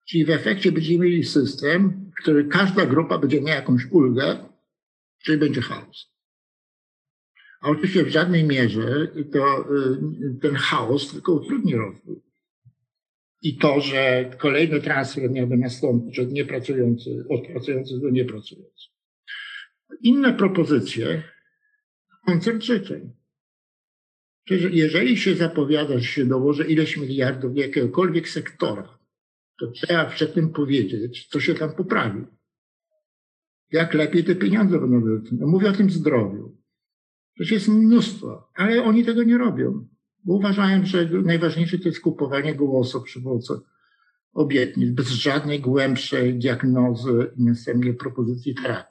[0.09, 4.37] Czyli w efekcie będziemy mieli system, w którym każda grupa będzie miała jakąś ulgę,
[5.23, 6.11] czyli będzie chaos.
[7.61, 12.21] A oczywiście w żadnej mierze to y, ten chaos tylko utrudni rozwój.
[13.41, 18.91] I to, że kolejny transfer miałby nastąpić od niepracujących, od pracujących do niepracujących.
[20.03, 21.23] Inne propozycje,
[22.25, 23.11] koncert życzeń.
[24.43, 28.99] Przecież jeżeli się zapowiada, że się dołoży ileś miliardów jakiegokolwiek sektora,
[29.59, 32.25] to trzeba przed tym powiedzieć, co się tam poprawi.
[33.71, 35.51] Jak lepiej te pieniądze będą wydatkowane.
[35.51, 36.57] Mówię o tym zdrowiu.
[37.33, 39.87] Przecież jest mnóstwo, ale oni tego nie robią,
[40.23, 43.53] bo uważają, że najważniejsze to jest kupowanie głosów przy pomocy
[44.33, 48.90] obietnic, bez żadnej głębszej diagnozy i następnie propozycji terapii.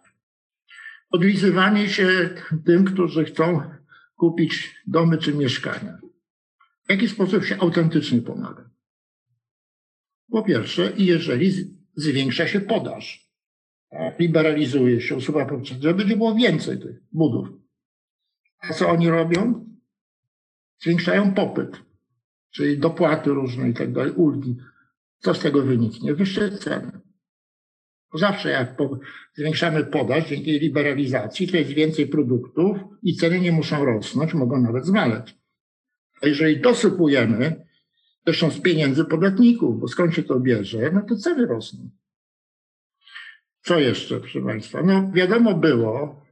[1.10, 2.30] Odlizywanie się
[2.64, 3.62] tym, którzy chcą
[4.16, 5.98] kupić domy czy mieszkania.
[6.86, 8.70] W jaki sposób się autentycznie pomaga?
[10.30, 11.52] Po pierwsze, jeżeli
[11.94, 13.30] zwiększa się podaż,
[14.18, 17.48] liberalizuje się, usuwa poprzez, żeby będzie było więcej tych budów.
[18.58, 19.66] A co oni robią?
[20.78, 21.82] Zwiększają popyt,
[22.50, 24.56] czyli dopłaty różne i tak dalej, ulgi.
[25.18, 26.14] Co z tego wyniknie?
[26.14, 27.00] Wyższe ceny.
[28.14, 28.76] Zawsze jak
[29.34, 34.86] zwiększamy podaż dzięki liberalizacji, to jest więcej produktów i ceny nie muszą rosnąć, mogą nawet
[34.86, 35.36] zmaleć.
[36.22, 37.66] A jeżeli dosypujemy,
[38.26, 41.90] zresztą z pieniędzy podatników, bo skąd się to bierze, no to ceny rosną.
[43.62, 44.82] Co jeszcze, proszę Państwa?
[44.82, 46.24] No wiadomo było,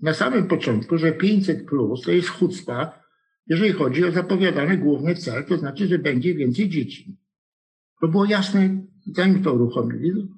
[0.00, 3.02] na samym początku, że 500 plus to jest chucpa,
[3.46, 7.16] jeżeli chodzi o zapowiadany główny cel, to znaczy, że będzie więcej dzieci.
[8.00, 10.28] To było jasne, zanim to uruchomili.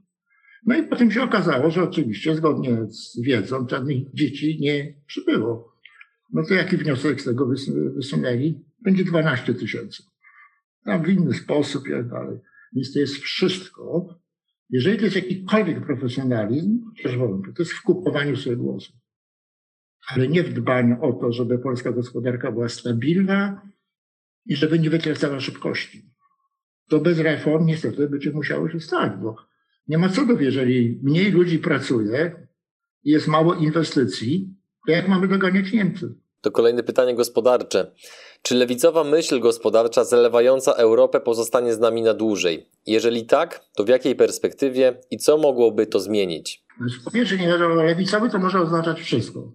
[0.66, 5.74] No i potem się okazało, że oczywiście zgodnie z wiedzą żadnych dzieci nie przybyło.
[6.32, 7.46] No to jaki wniosek z tego
[7.94, 8.64] wysunęli?
[8.82, 10.02] Będzie 12 tysięcy.
[10.84, 12.38] tam w inny sposób i tak dalej.
[12.72, 14.08] Więc to jest wszystko.
[14.70, 18.92] Jeżeli to jest jakikolwiek profesjonalizm, też wolę, to jest w kupowaniu sobie głosu.
[20.08, 23.70] Ale nie w dbaniu o to, żeby polska gospodarka była stabilna
[24.46, 26.10] i żeby nie wytracała szybkości.
[26.88, 29.36] To bez reform niestety będzie musiało się stać, bo
[29.88, 32.46] nie ma cudów, jeżeli mniej ludzi pracuje,
[33.04, 34.54] jest mało inwestycji,
[34.86, 36.14] to jak mamy doganiać Niemcy?
[36.40, 37.92] To kolejne pytanie gospodarcze.
[38.42, 42.70] Czy lewicowa myśl gospodarcza zalewająca Europę pozostanie z nami na dłużej?
[42.86, 46.64] Jeżeli tak, to w jakiej perspektywie i co mogłoby to zmienić?
[47.04, 49.52] Po pierwsze, nie wiadomo, lewicowy to może oznaczać wszystko.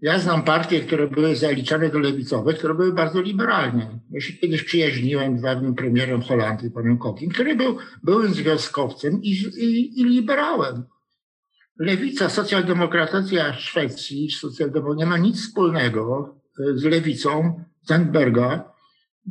[0.00, 3.98] Ja znam partie, które były zaliczane do lewicowych, które były bardzo liberalne.
[4.10, 9.30] Ja się kiedyś przyjaźniłem z dawnym premierem Holandii, panem Kokiem, który był byłym związkowcem i,
[9.56, 10.84] i, i liberałem.
[11.78, 18.72] Lewica, socjaldemokracja Szwecji, socjaldemokracja nie ma nic wspólnego e, z lewicą Zandberga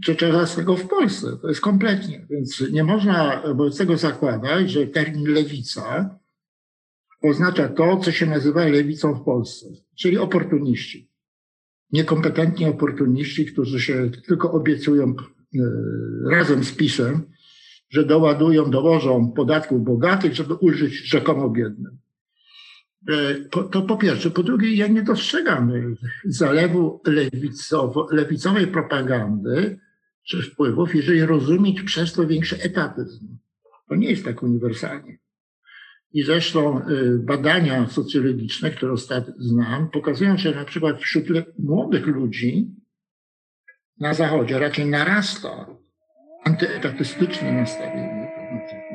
[0.04, 1.38] czy Czerzastego w Polsce.
[1.42, 2.26] To jest kompletnie.
[2.30, 6.20] Więc nie można wobec tego zakładać, że termin lewica
[7.22, 11.10] oznacza to, co się nazywa lewicą w Polsce, czyli oportuniści.
[11.92, 15.16] Niekompetentni oportuniści, którzy się tylko obiecują
[15.56, 15.60] e,
[16.32, 17.24] razem z PiSem,
[17.90, 21.98] że doładują, dołożą podatków bogatych, żeby ulżyć rzekomo biednym.
[23.10, 23.36] E,
[23.72, 24.32] to po pierwsze.
[24.32, 25.72] Po drugie, ja nie dostrzegam
[26.26, 29.80] zalewu lewicowo, lewicowej propagandy
[30.24, 33.38] czy wpływów, jeżeli rozumieć przez to większy etatyzm.
[33.90, 35.18] To nie jest tak uniwersalnie.
[36.16, 41.26] I zresztą y, badania socjologiczne, które ostatnio znam, pokazują, że na przykład wśród
[41.60, 42.76] młodych ludzi
[44.00, 45.68] na Zachodzie raczej narasta
[46.44, 48.32] antyetatystyczne nastawienie,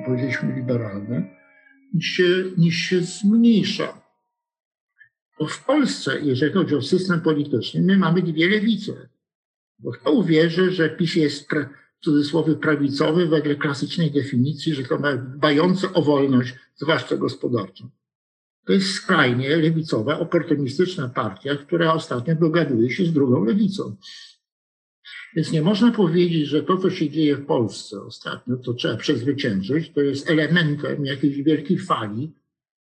[0.07, 1.37] powiedzieliśmy liberalne,
[1.95, 4.03] niż się, niż się zmniejsza.
[5.39, 9.09] Bo w Polsce, jeżeli chodzi o system polityczny, my mamy dwie lewice.
[9.79, 11.49] Bo kto uwierzy, że PiS jest
[12.01, 14.99] w cudzysłowie prawicowy wedle klasycznej definicji, że to
[15.37, 17.89] dbający o wolność, zwłaszcza gospodarczą.
[18.67, 23.97] To jest skrajnie lewicowa, oportunistyczna partia, która ostatnio dogaduje się z drugą lewicą.
[25.37, 29.93] Więc nie można powiedzieć, że to, co się dzieje w Polsce ostatnio, to trzeba przezwyciężyć,
[29.93, 32.33] to jest elementem jakiejś wielkiej fali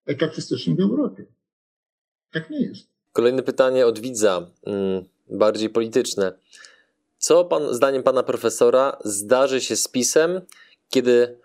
[0.06, 1.26] etatystycznej w Europie.
[2.32, 2.88] Tak nie jest.
[3.12, 6.34] Kolejne pytanie od widza, mm, bardziej polityczne.
[7.18, 10.42] Co pan, zdaniem pana profesora zdarzy się z PiSem,
[10.90, 11.38] kiedy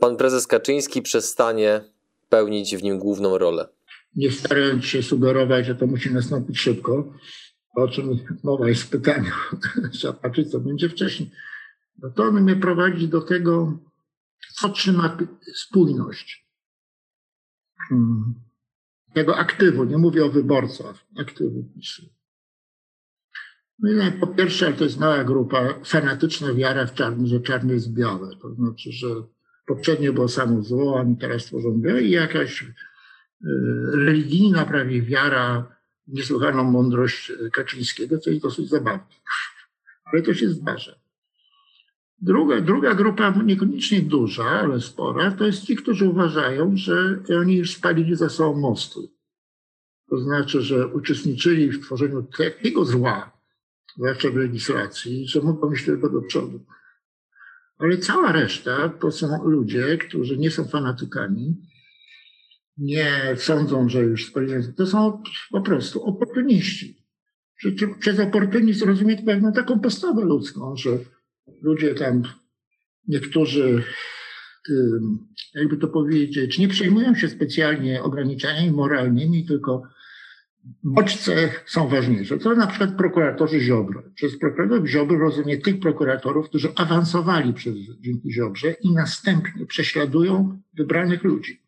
[0.00, 1.84] pan prezes Kaczyński przestanie
[2.28, 3.68] pełnić w nim główną rolę?
[4.16, 7.12] Nie starając się sugerować, że to musi nastąpić szybko,
[7.76, 9.32] o czym mowa jest w pytaniu,
[9.92, 11.30] trzeba patrzeć, co będzie wcześniej.
[11.98, 13.78] No to on mnie prowadzi do tego,
[14.54, 15.18] co trzyma
[15.54, 16.46] spójność
[17.88, 18.34] hmm.
[19.14, 19.84] tego aktywu.
[19.84, 22.15] Nie mówię o wyborcach, aktywu PiSu.
[23.78, 28.30] No po pierwsze, to jest mała grupa, fanatyczna wiara w czarny, że czarny jest białe.
[28.42, 29.06] To znaczy, że
[29.66, 32.68] poprzednio było samo zło, oni teraz tworzą białe i jakaś y,
[33.92, 39.04] religijna prawie wiara niesłychaną mądrość Kaczyńskiego, co jest dosyć zabawne.
[40.04, 40.92] Ale to się zdarza.
[42.20, 47.74] Druga, druga grupa, niekoniecznie duża, ale spora, to jest ci, którzy uważają, że oni już
[47.74, 49.00] spalili za sobą mosty.
[50.10, 53.35] To znaczy, że uczestniczyli w tworzeniu takiego zła,
[53.96, 56.66] zwłaszcza w legislacji, że mogą iść tylko do przodu.
[57.78, 61.56] Ale cała reszta to są ludzie, którzy nie są fanatykami,
[62.78, 64.74] nie sądzą, że już spalili.
[64.76, 67.06] To są po prostu oportuniści.
[68.00, 70.98] Przez oportunizm rozumieć pewną taką postawę ludzką, że
[71.62, 72.22] ludzie tam,
[73.08, 73.82] niektórzy,
[75.54, 79.82] jakby to powiedzieć, nie przejmują się specjalnie ograniczeniami moralnymi, tylko
[80.82, 82.38] bodźce są ważniejsze.
[82.38, 84.02] To na przykład prokuratorzy Ziobro.
[84.14, 91.24] Przez prokuratorów Ziobro rozumie tych prokuratorów, którzy awansowali przez, dzięki Ziobrze i następnie prześladują wybranych
[91.24, 91.62] ludzi.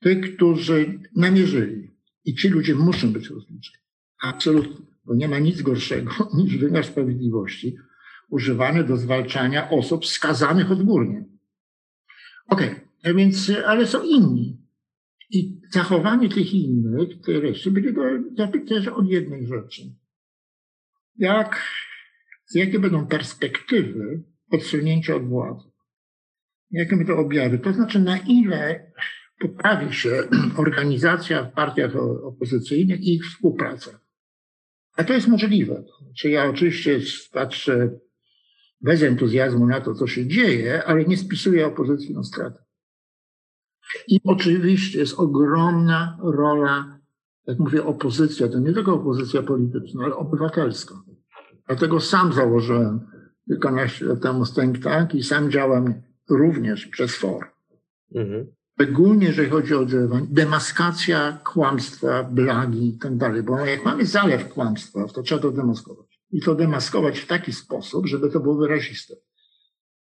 [0.00, 1.90] Tych, którzy namierzyli.
[2.24, 3.84] I ci ludzie muszą być rozliczeni.
[4.22, 4.86] Absolutnie.
[5.04, 7.76] Bo nie ma nic gorszego niż wymiar sprawiedliwości
[8.28, 11.24] używany do zwalczania osób skazanych odgórnie.
[12.48, 13.14] Okej, okay.
[13.14, 14.61] więc, ale są inni.
[15.32, 17.94] I zachowanie tych innych, tej reszty, będzie
[18.36, 19.82] zapytać od jednej rzeczy.
[21.18, 21.64] Jak,
[22.54, 25.70] jakie będą perspektywy odsunięcia od władzy?
[26.70, 27.58] Jakie będą objawy?
[27.58, 28.92] To znaczy, na ile
[29.38, 30.10] poprawi się
[30.56, 34.00] organizacja w partiach opozycyjnych i ich współpraca.
[34.96, 35.84] A to jest możliwe.
[36.02, 37.00] Znaczy ja oczywiście
[37.32, 37.98] patrzę
[38.80, 42.61] bez entuzjazmu na to, co się dzieje, ale nie spisuję opozycji na stratę.
[44.08, 46.98] I oczywiście jest ogromna rola,
[47.46, 50.94] jak mówię, opozycja, to nie tylko opozycja polityczna, ale obywatelska.
[51.66, 53.00] Dlatego sam założyłem
[53.46, 55.94] kilkanaście lat temu think tank i sam działam
[56.30, 57.46] również przez FOR.
[58.14, 58.46] Mhm.
[58.74, 59.86] Szczególnie jeżeli chodzi o
[60.30, 63.42] demaskacja kłamstwa, blagi i tak dalej.
[63.42, 66.20] Bo jak mamy zalew kłamstwa, to trzeba to demaskować.
[66.30, 69.14] I to demaskować w taki sposób, żeby to było wyraziste.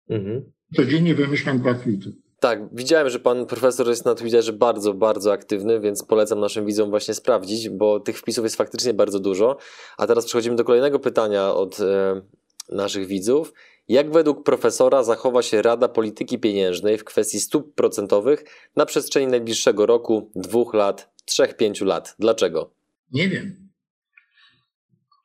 [0.09, 0.53] Mhm.
[0.77, 2.13] Codziennie wymyślam dwa tweety.
[2.41, 6.91] Tak, widziałem, że pan profesor jest na Twitterze bardzo, bardzo aktywny, więc polecam naszym widzom
[6.91, 9.57] właśnie sprawdzić, bo tych wpisów jest faktycznie bardzo dużo.
[9.97, 12.23] A teraz przechodzimy do kolejnego pytania od e,
[12.69, 13.53] naszych widzów.
[13.89, 18.45] Jak według profesora zachowa się Rada Polityki Pieniężnej w kwestii stóp procentowych
[18.77, 22.15] na przestrzeni najbliższego roku, dwóch lat, trzech, pięciu lat?
[22.19, 22.71] Dlaczego?
[23.13, 23.69] Nie wiem.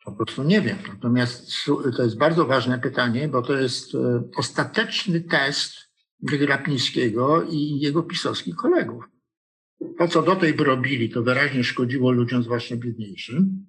[0.06, 0.78] Po prostu nie wiem.
[0.94, 1.52] Natomiast
[1.98, 5.85] to jest bardzo ważne pytanie, bo to jest e, ostateczny test
[6.22, 9.04] Glapińskiego i jego pisowskich kolegów.
[9.98, 13.66] To, co do tej robili, to wyraźnie szkodziło ludziom, zwłaszcza biedniejszym.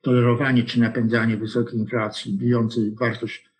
[0.00, 3.52] Tolerowanie czy napędzanie wysokiej inflacji, bijącej wartość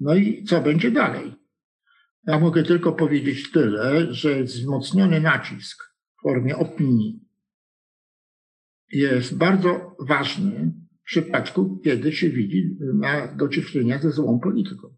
[0.00, 1.34] no i co będzie dalej?
[2.26, 7.20] Ja mogę tylko powiedzieć tyle, że wzmocniony nacisk w formie opinii
[8.92, 14.94] jest bardzo ważny w przypadku, kiedy się widzi, ma do czynienia ze złą polityką.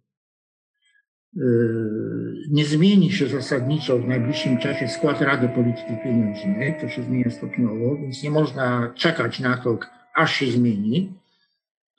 [1.34, 7.30] Yy, nie zmieni się zasadniczo w najbliższym czasie skład Rady Polityki Pieniężnej, to się zmienia
[7.30, 9.78] stopniowo, więc nie można czekać na to,
[10.14, 11.12] aż się zmieni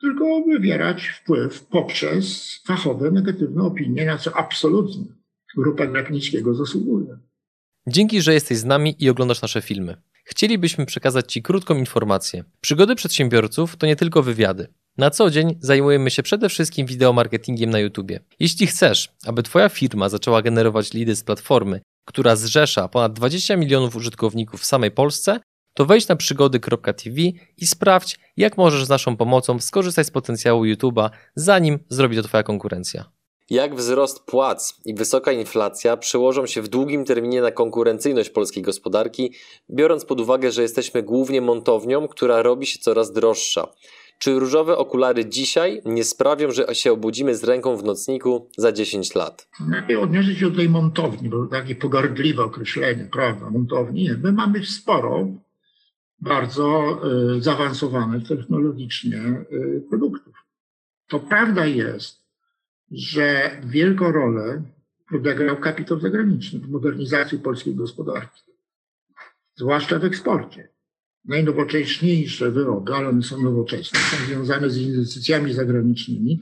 [0.03, 5.05] tylko wywierać wpływ poprzez fachowe, negatywne opinie, na co absolutnie
[5.57, 7.17] grupa Glapińskiego zasługuje.
[7.87, 9.97] Dzięki, że jesteś z nami i oglądasz nasze filmy.
[10.23, 12.43] Chcielibyśmy przekazać Ci krótką informację.
[12.61, 14.67] Przygody przedsiębiorców to nie tylko wywiady.
[14.97, 18.11] Na co dzień zajmujemy się przede wszystkim wideomarketingiem na YouTube.
[18.39, 23.95] Jeśli chcesz, aby Twoja firma zaczęła generować lidy z platformy, która zrzesza ponad 20 milionów
[23.95, 25.39] użytkowników w samej Polsce,
[25.73, 27.21] to wejdź na przygody.tv
[27.57, 32.43] i sprawdź, jak możesz z naszą pomocą skorzystać z potencjału YouTube'a, zanim zrobi to Twoja
[32.43, 33.11] konkurencja.
[33.49, 39.33] Jak wzrost płac i wysoka inflacja przełożą się w długim terminie na konkurencyjność polskiej gospodarki,
[39.69, 43.67] biorąc pod uwagę, że jesteśmy głównie montownią, która robi się coraz droższa.
[44.23, 49.15] Czy różowe okulary dzisiaj nie sprawią, że się obudzimy z ręką w nocniku za 10
[49.15, 49.47] lat?
[49.69, 54.09] Najpierw odniosę się do tej montowni, bo takie pogardliwe określenie, prawda, montowni.
[54.23, 55.27] My mamy sporo
[56.19, 56.99] bardzo
[57.37, 59.45] e, zaawansowanych technologicznie e,
[59.89, 60.33] produktów.
[61.07, 62.21] To prawda jest,
[62.91, 64.61] że wielką rolę
[65.15, 68.41] odegrał kapitał zagraniczny w modernizacji polskiej gospodarki,
[69.55, 70.72] zwłaszcza w eksporcie.
[71.25, 76.41] Najnowocześniejsze wyroby, ale one są nowoczesne, są związane z inwestycjami zagranicznymi.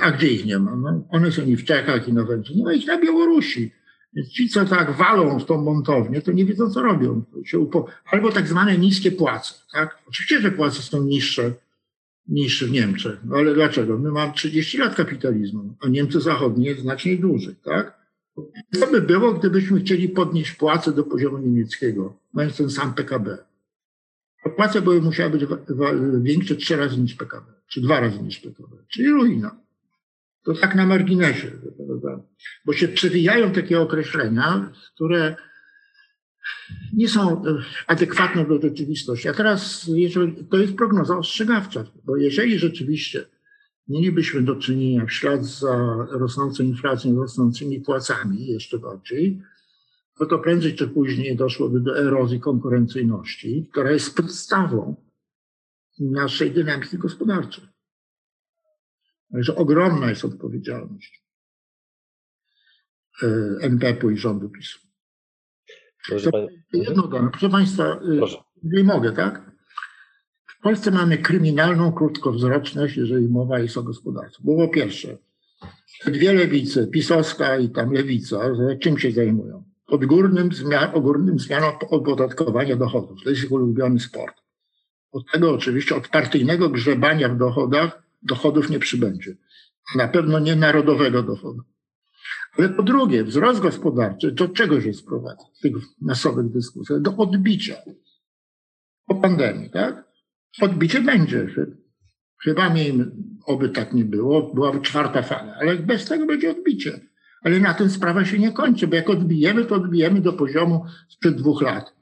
[0.00, 0.76] a gdzie ich nie ma?
[0.76, 2.56] No, one są i w Czechach, i na Węgrzech.
[2.56, 3.72] Nie ma ich na Białorusi.
[4.14, 7.22] Więc ci, co tak walą w tą montownię, to nie wiedzą, co robią.
[8.10, 9.54] Albo tak zwane niskie płace.
[9.72, 9.98] Tak?
[10.08, 11.52] Oczywiście, że płace są niższe
[12.28, 13.18] niż w Niemczech.
[13.24, 13.98] No ale dlaczego?
[13.98, 17.54] My mamy 30 lat kapitalizmu, a Niemcy zachodnie znacznie dłużej.
[17.64, 18.04] Tak?
[18.80, 23.38] Co by było, gdybyśmy chcieli podnieść płace do poziomu niemieckiego, mając ten sam PKB?
[24.50, 25.44] Płace były musiały być
[26.22, 29.60] większe trzy razy niż PKB, czy dwa razy niż PKB, czyli ruina.
[30.44, 31.50] To tak na marginesie,
[32.64, 35.36] bo się przewijają takie określenia, które
[36.92, 37.42] nie są
[37.86, 39.28] adekwatne do rzeczywistości.
[39.28, 43.24] A teraz jeżeli, to jest prognoza ostrzegawcza, bo jeżeli rzeczywiście
[43.88, 49.42] mielibyśmy do czynienia w ślad za rosnącą inflacją, rosnącymi płacami jeszcze bardziej,
[50.20, 54.96] no to prędzej czy później doszłoby do erozji konkurencyjności, która jest podstawą
[55.98, 57.64] naszej dynamiki gospodarczej.
[59.32, 61.24] Także ogromna jest odpowiedzialność
[63.22, 63.26] e,
[63.60, 64.78] NPP-u i rządu PiSu.
[66.08, 66.30] Proszę,
[66.72, 67.30] jedno dane.
[67.30, 68.36] Proszę Państwa, e, Proszę.
[68.62, 69.50] jeżeli mogę, tak?
[70.46, 74.38] W Polsce mamy kryminalną krótkowzroczność, jeżeli mowa jest o gospodarce.
[74.44, 75.18] Bo po pierwsze,
[76.06, 78.40] dwie lewice, pisowska i tam lewica,
[78.80, 79.73] czym się zajmują?
[79.94, 83.22] Odgórnym, zmian, ogólnym zmianą opodatkowania dochodów.
[83.24, 84.36] To jest ich ulubiony sport.
[85.12, 89.36] Od tego oczywiście, od partyjnego grzebania w dochodach dochodów nie przybędzie.
[89.96, 91.62] Na pewno nie narodowego dochodu.
[92.58, 97.00] Ale po drugie, wzrost gospodarczy do czego się sprowadza w tych masowych dyskusjach?
[97.00, 97.74] Do odbicia
[99.06, 100.04] po pandemii, tak?
[100.62, 101.46] Odbicie będzie.
[102.42, 103.10] Chyba miejmy,
[103.46, 107.00] oby tak nie było, byłaby czwarta fala, ale bez tego będzie odbicie.
[107.44, 111.36] Ale na tym sprawa się nie kończy, bo jak odbijemy, to odbijemy do poziomu sprzed
[111.36, 111.94] dwóch lat.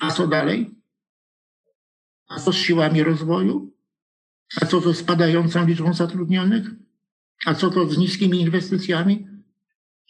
[0.00, 0.70] A co dalej?
[2.28, 3.72] A co z siłami rozwoju?
[4.60, 6.70] A co z spadającą liczbą zatrudnionych?
[7.46, 9.26] A co to z niskimi inwestycjami?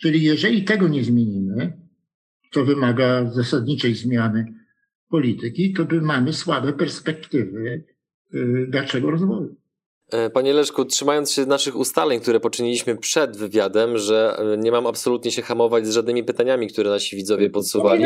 [0.01, 1.81] Czyli jeżeli tego nie zmienimy,
[2.53, 4.55] co wymaga zasadniczej zmiany
[5.09, 7.85] polityki, to by mamy słabe perspektywy
[8.35, 9.60] y, dalszego rozwoju.
[10.11, 14.87] E, panie Leszku, trzymając się naszych ustaleń, które poczyniliśmy przed wywiadem, że e, nie mam
[14.87, 18.05] absolutnie się hamować z żadnymi pytaniami, które nasi widzowie podsuwali,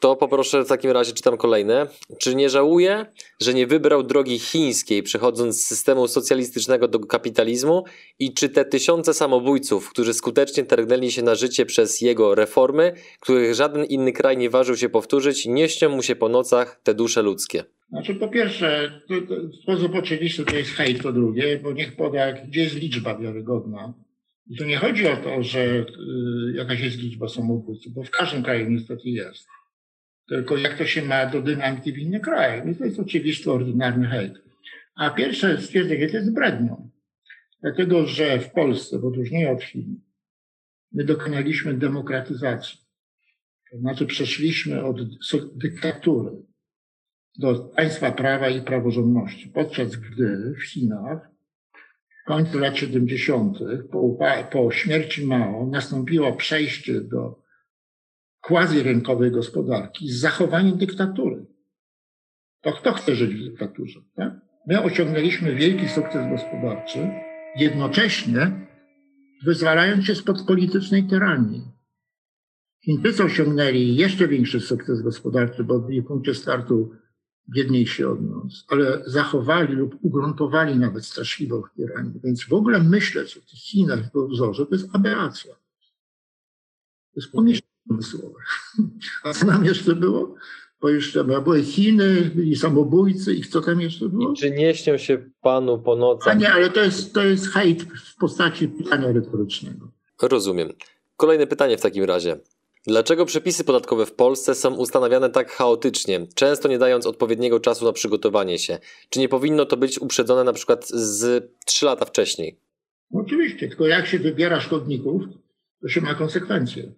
[0.00, 1.86] to poproszę w takim razie, czytam kolejne.
[2.18, 3.06] Czy nie żałuje,
[3.40, 7.84] że nie wybrał drogi chińskiej, przechodząc z systemu socjalistycznego do kapitalizmu?
[8.18, 13.54] I czy te tysiące samobójców, którzy skutecznie targnęli się na życie przez jego reformy, których
[13.54, 17.22] żaden inny kraj nie ważył się powtórzyć, nie śnią mu się po nocach te dusze
[17.22, 17.75] ludzkie?
[17.88, 22.32] Znaczy, po pierwsze, to, to sposób oczywisty to jest hejt, po drugie, bo niech poda,
[22.32, 23.94] gdzie jest liczba wiarygodna.
[24.46, 25.86] I tu nie chodzi o to, że y,
[26.54, 29.46] jakaś jest liczba samobójców, bo w każdym kraju niestety jest.
[30.28, 32.68] Tylko jak to się ma do dynamiki w innych krajach.
[32.68, 34.34] I to jest oczywisty, ordynarny hejt.
[34.96, 36.90] A pierwsze stwierdzenie to jest brednią.
[37.62, 40.00] Dlatego, że w Polsce, w odróżnieniu od Chin,
[40.92, 42.80] my dokonaliśmy demokratyzacji.
[43.70, 44.96] To znaczy przeszliśmy od
[45.56, 46.30] dyktatury
[47.38, 49.48] do państwa prawa i praworządności.
[49.48, 51.30] Podczas gdy w Chinach
[52.22, 53.58] w końcu lat 70.
[53.90, 54.18] Po,
[54.52, 57.42] po śmierci Mao nastąpiło przejście do
[58.40, 61.46] quasi-rynkowej gospodarki z zachowaniem dyktatury.
[62.60, 64.00] To kto chce żyć w dyktaturze?
[64.14, 64.34] Tak?
[64.66, 67.10] My osiągnęliśmy wielki sukces gospodarczy,
[67.56, 68.66] jednocześnie
[69.44, 71.62] wyzwalając się spod politycznej tyranii.
[72.84, 76.90] Chińczycy osiągnęli jeszcze większy sukces gospodarczy, bo w punkcie startu
[77.48, 82.12] biedniejsi od nas, ale zachowali lub ugruntowali nawet straszliwą tyranię.
[82.24, 85.54] Więc w ogóle myśleć o tych Chinach w wzorze to jest aberracja.
[87.14, 88.40] To jest pomieszczenie umysłowe.
[89.24, 90.34] A co nam jeszcze było?
[90.80, 94.32] Bo jeszcze były Chiny, byli samobójcy i co tam jeszcze było?
[94.32, 96.34] I czy nie śnią się panu po nocach?
[96.34, 99.88] A nie, ale to jest, to jest hejt w postaci pytania retorycznego.
[100.22, 100.68] Rozumiem.
[101.16, 102.38] Kolejne pytanie w takim razie.
[102.86, 107.92] Dlaczego przepisy podatkowe w Polsce są ustanawiane tak chaotycznie, często nie dając odpowiedniego czasu na
[107.92, 108.78] przygotowanie się?
[109.08, 112.60] Czy nie powinno to być uprzedzone na przykład z 3 lata wcześniej?
[113.12, 115.22] Oczywiście, tylko jak się wybiera szkodników,
[115.82, 116.92] to się ma konsekwencje.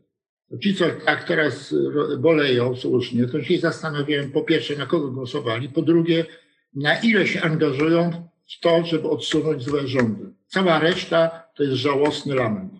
[0.63, 1.75] Ci, co tak teraz
[2.19, 6.27] boleją słusznie, to się zastanawiałem po pierwsze, na kogo głosowali, po drugie,
[6.75, 10.33] na ile się angażują w to, żeby odsunąć złe rządy.
[10.47, 12.73] Cała reszta to jest żałosny lament.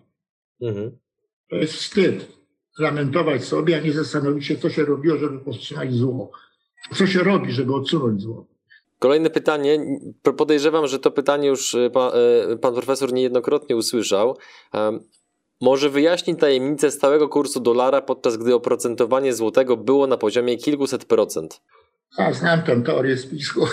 [0.61, 0.97] Mhm.
[1.49, 2.38] To jest wstyd
[2.79, 6.31] lamentować sobie, a nie zastanowić się, co się robiło, żeby powstrzymać zło.
[6.95, 8.47] Co się robi, żeby odsunąć zło.
[8.99, 9.99] Kolejne pytanie.
[10.37, 12.11] Podejrzewam, że to pytanie już e, pan,
[12.51, 14.37] e, pan profesor niejednokrotnie usłyszał.
[15.61, 21.61] Może wyjaśni tajemnicę stałego kursu dolara, podczas gdy oprocentowanie złotego było na poziomie kilkuset procent.
[22.17, 23.67] A, znam tę teorię spisku.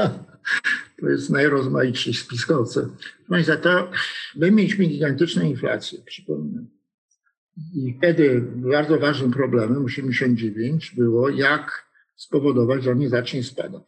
[1.00, 2.88] to jest najrozmaitszy spiskowcy.
[3.28, 3.90] Państwa, to
[4.36, 6.66] my mieliśmy gigantyczną inflację, przypominam.
[7.56, 13.82] I wtedy bardzo ważnym problemem 89 było, jak spowodować, że on nie zacznie spadać.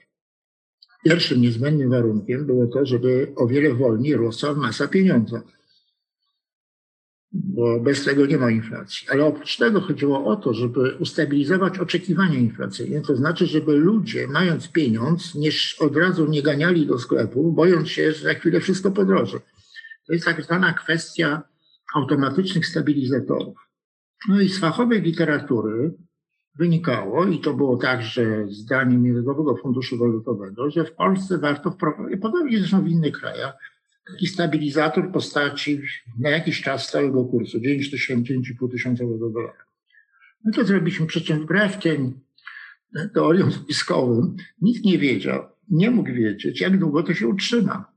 [1.04, 5.42] Pierwszym niezbędnym warunkiem było to, żeby o wiele wolniej rosła masa pieniądza.
[7.32, 9.08] Bo bez tego nie ma inflacji.
[9.10, 14.68] Ale oprócz tego chodziło o to, żeby ustabilizować oczekiwania inflacyjne, to znaczy, żeby ludzie, mając
[14.68, 15.50] pieniądz, nie
[15.80, 19.40] od razu nie ganiali do sklepu, bojąc się, że za chwilę wszystko podroży.
[20.06, 21.42] To jest tak zwana kwestia
[21.94, 23.68] automatycznych stabilizatorów.
[24.28, 25.94] No i z fachowej literatury
[26.58, 32.58] wynikało, i to było także zdaniem Międzynarodowego Funduszu Walutowego, że w Polsce warto wprowadzić, podobnie
[32.58, 33.54] zresztą w innych krajach,
[34.06, 35.80] taki stabilizator postaci
[36.18, 39.64] na jakiś czas stałego kursu, 9 tysięcy, 5,5 tysiącowego dolara.
[40.44, 42.20] My to zrobiliśmy, przy czym wbrew tym
[43.14, 47.92] teoriom spiskowym nikt nie wiedział, nie mógł wiedzieć, jak długo to się utrzyma.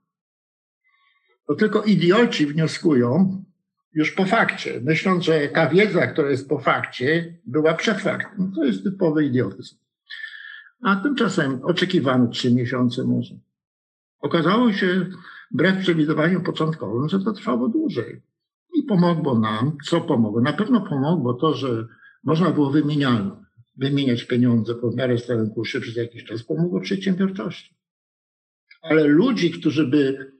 [1.47, 3.43] To tylko idioci wnioskują,
[3.93, 8.51] już po fakcie, myśląc, że ta wiedza, która jest po fakcie, była przed faktem.
[8.55, 9.75] To jest typowy idiotyzm.
[10.81, 13.35] A tymczasem oczekiwano trzy miesiące może.
[14.19, 15.05] Okazało się,
[15.51, 18.21] wbrew przewidywaniom początkowym, że to trwało dłużej.
[18.73, 20.41] I pomogło nam, co pomogło?
[20.41, 21.87] Na pewno pomogło to, że
[22.23, 23.23] można było wymieniać,
[23.75, 27.75] wymieniać pieniądze po miarę stałym przez jakiś czas, pomogło przedsiębiorczości.
[28.81, 30.31] Ale ludzi, którzy by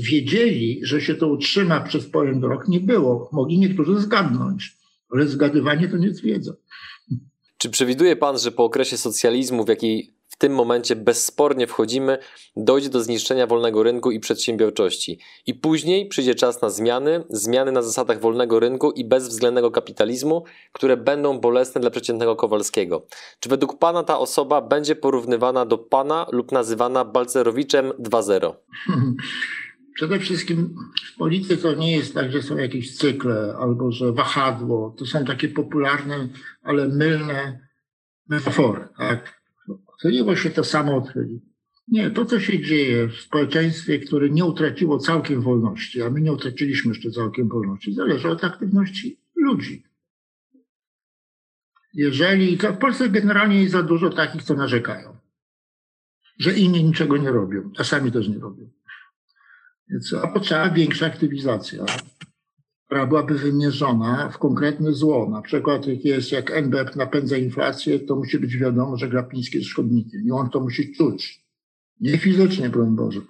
[0.00, 3.28] wiedzieli, że się to utrzyma przez pewien rok, nie było.
[3.32, 4.76] Mogli niektórzy zgadnąć,
[5.10, 6.52] ale zgadywanie to nie jest wiedza.
[7.58, 12.18] Czy przewiduje Pan, że po okresie socjalizmu, w jaki w tym momencie bezspornie wchodzimy,
[12.56, 15.18] dojdzie do zniszczenia wolnego rynku i przedsiębiorczości.
[15.46, 20.96] I później przyjdzie czas na zmiany, zmiany na zasadach wolnego rynku i bezwzględnego kapitalizmu, które
[20.96, 23.06] będą bolesne dla przeciętnego Kowalskiego.
[23.40, 28.52] Czy według Pana ta osoba będzie porównywana do Pana lub nazywana Balcerowiczem 2.0?
[29.94, 30.74] Przede wszystkim
[31.14, 34.94] w polityce to nie jest tak, że są jakieś cykle albo że wahadło.
[34.98, 36.28] To są takie popularne,
[36.62, 37.68] ale mylne
[38.28, 38.88] metafory.
[38.98, 39.42] Tak?
[39.86, 41.40] Odchyliło się to samo odchyli.
[41.88, 46.32] Nie, to co się dzieje w społeczeństwie, które nie utraciło całkiem wolności, a my nie
[46.32, 49.84] utraciliśmy jeszcze całkiem wolności, zależy od aktywności ludzi.
[51.94, 55.16] Jeżeli, w Polsce generalnie jest za dużo takich, co narzekają,
[56.38, 58.70] że inni niczego nie robią, a sami też nie robią.
[59.92, 61.84] Więc, a potrzeba większa aktywizacja,
[62.86, 65.30] która byłaby wymierzona w konkretne zło.
[65.30, 69.70] Na przykład jak jest, jak NBP napędza inflację, to musi być wiadomo, że Glapiński jest
[69.70, 71.44] szkodnikiem i on to musi czuć.
[72.00, 73.20] Nie fizycznie, broń Boże.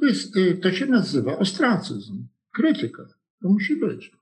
[0.00, 3.02] to, jest, y, to się nazywa ostracyzm, krytyka.
[3.42, 4.12] To musi być.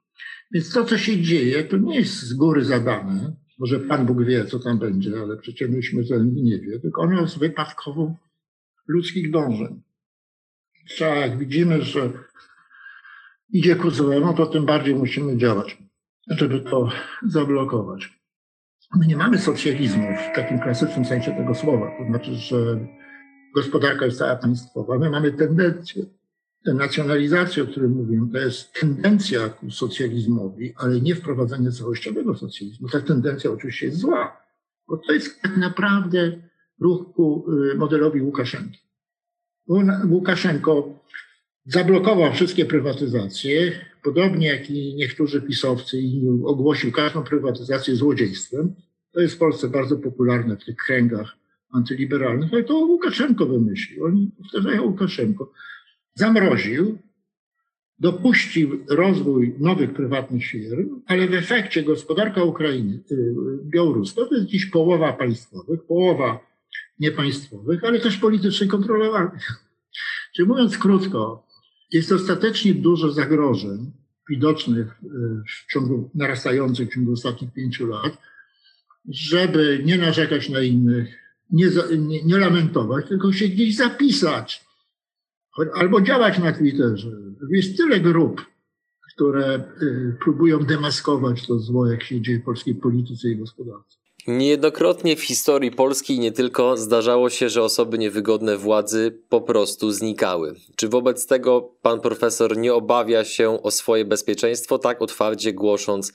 [0.52, 3.36] Więc to, co się dzieje, to nie jest z góry zadane.
[3.58, 7.38] Może Pan Bóg wie, co tam będzie, ale przeciętny śmiertelnik nie wie, tylko ono jest
[7.38, 8.16] wypadkową
[8.86, 9.85] ludzkich dążeń.
[10.88, 12.10] Trzeba, jak widzimy, że
[13.48, 15.78] idzie ku złemu, to tym bardziej musimy działać,
[16.26, 16.88] żeby to
[17.26, 18.16] zablokować.
[18.96, 21.90] My nie mamy socjalizmu w takim klasycznym sensie tego słowa.
[21.98, 22.56] To znaczy, że
[23.54, 24.98] gospodarka jest cała państwowa.
[24.98, 26.04] My mamy tendencję
[26.66, 32.88] ta nacjonalizacja, o której mówiłem, to jest tendencja ku socjalizmowi, ale nie wprowadzenie całościowego socjalizmu.
[32.88, 34.42] Ta tendencja oczywiście jest zła,
[34.88, 36.32] bo to jest tak naprawdę
[36.80, 38.85] ruch ku y, modelowi Łukaszenki.
[40.10, 41.00] Łukaszenko
[41.64, 48.74] zablokował wszystkie prywatyzacje, podobnie jak i niektórzy pisowcy i ogłosił każdą prywatyzację złodziejstwem.
[49.12, 51.36] To jest w Polsce bardzo popularne w tych kręgach
[51.72, 54.04] antyliberalnych, ale to Łukaszenko wymyślił.
[54.04, 55.52] Oni powtarzają Łukaszenko
[56.14, 56.98] zamroził,
[57.98, 64.66] dopuścił rozwój nowych prywatnych firm, ale w efekcie gospodarka Ukrainy, y, białoruska to jest dziś
[64.66, 66.40] połowa państwowych, połowa
[66.98, 69.62] niepaństwowych, ale też politycznie kontrolowanych.
[70.34, 71.46] Czyli mówiąc krótko,
[71.92, 73.92] jest dostatecznie dużo zagrożeń
[74.30, 75.08] widocznych y,
[75.46, 78.18] w ciągu narastających w ciągu ostatnich pięciu lat,
[79.08, 81.18] żeby nie narzekać na innych,
[81.50, 84.66] nie, nie, nie lamentować, tylko się gdzieś zapisać
[85.74, 87.10] albo działać na Twitterze.
[87.50, 88.46] Jest tyle grup,
[89.14, 93.98] które y, próbują demaskować to zło, jak się dzieje w polskiej polityce i gospodarce.
[94.26, 100.54] Niejednokrotnie w historii Polski nie tylko zdarzało się, że osoby niewygodne władzy po prostu znikały.
[100.76, 106.12] Czy wobec tego pan profesor nie obawia się o swoje bezpieczeństwo, tak otwarcie głosząc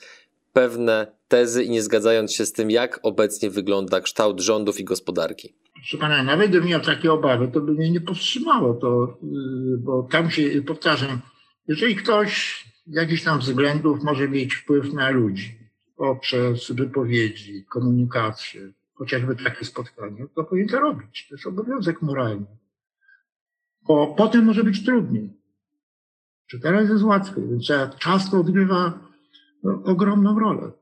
[0.52, 5.54] pewne tezy i nie zgadzając się z tym, jak obecnie wygląda kształt rządów i gospodarki?
[5.74, 10.08] Proszę pana, nawet gdybym miał takie obawy, to by mnie nie powstrzymało to, y, bo
[10.10, 11.20] tam się, powtarzam,
[11.68, 15.61] jeżeli ktoś z jakichś tam względów może mieć wpływ na ludzi
[16.02, 21.26] poprzez wypowiedzi, komunikację, chociażby takie spotkanie, to powinien to robić.
[21.28, 22.46] To jest obowiązek moralny.
[23.82, 25.30] Bo potem może być trudniej.
[26.46, 27.66] Czy teraz jest łatwiej, więc
[27.98, 28.98] czas to odgrywa
[29.62, 30.72] no, ogromną rolę.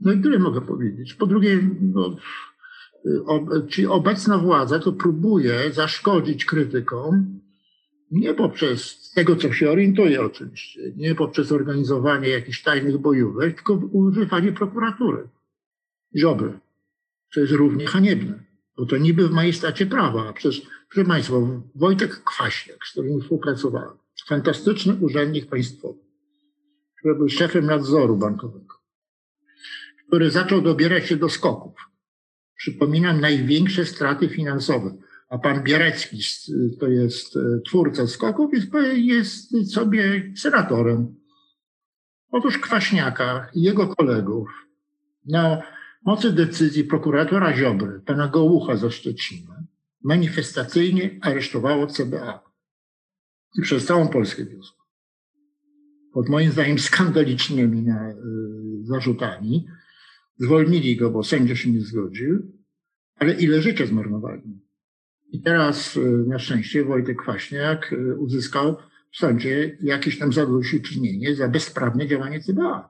[0.00, 1.14] No i tyle mogę powiedzieć.
[1.14, 2.16] Po drugie, no,
[3.88, 7.40] obecna władza to próbuje zaszkodzić krytykom
[8.10, 14.52] nie poprzez tego, co się orientuje oczywiście, nie poprzez organizowanie jakichś tajnych bojówek, tylko używanie
[14.52, 15.28] prokuratury.
[16.16, 16.58] Ziobry.
[17.34, 18.44] Co jest równie haniebne.
[18.76, 20.28] Bo to niby w majestacie prawa.
[20.28, 21.36] A przecież, proszę Państwa,
[21.74, 23.96] Wojtek Kwaśniak, z którym współpracowałem,
[24.28, 25.98] fantastyczny urzędnik państwowy,
[26.98, 28.74] który był szefem nadzoru bankowego,
[30.06, 31.90] który zaczął dobierać się do skoków
[32.60, 34.94] przypominam, największe straty finansowe.
[35.30, 36.18] A pan Bierecki,
[36.80, 38.72] to jest e, twórca skoków, jest,
[39.52, 41.14] jest sobie senatorem.
[42.30, 44.48] Otóż Kwaśniaka i jego kolegów
[45.26, 45.62] na
[46.04, 49.64] mocy decyzji prokuratora Ziobry, pana Gołucha ze Szczecina,
[50.04, 52.50] manifestacyjnie aresztowało CBA.
[53.58, 54.72] I przez całą Polskę wiózł.
[56.12, 58.14] Pod moim zdaniem skandalicznymi na, y,
[58.82, 59.66] zarzutami,
[60.40, 62.52] Zwolnili go, bo sędzia się nie zgodził,
[63.16, 64.60] ale ile życia zmarnowali.
[65.32, 68.76] I teraz e, na szczęście Wojtek Kwaśniak e, uzyskał
[69.10, 72.88] w sądzie jakieś tam zadośćuczynienie za bezprawne działanie CBA.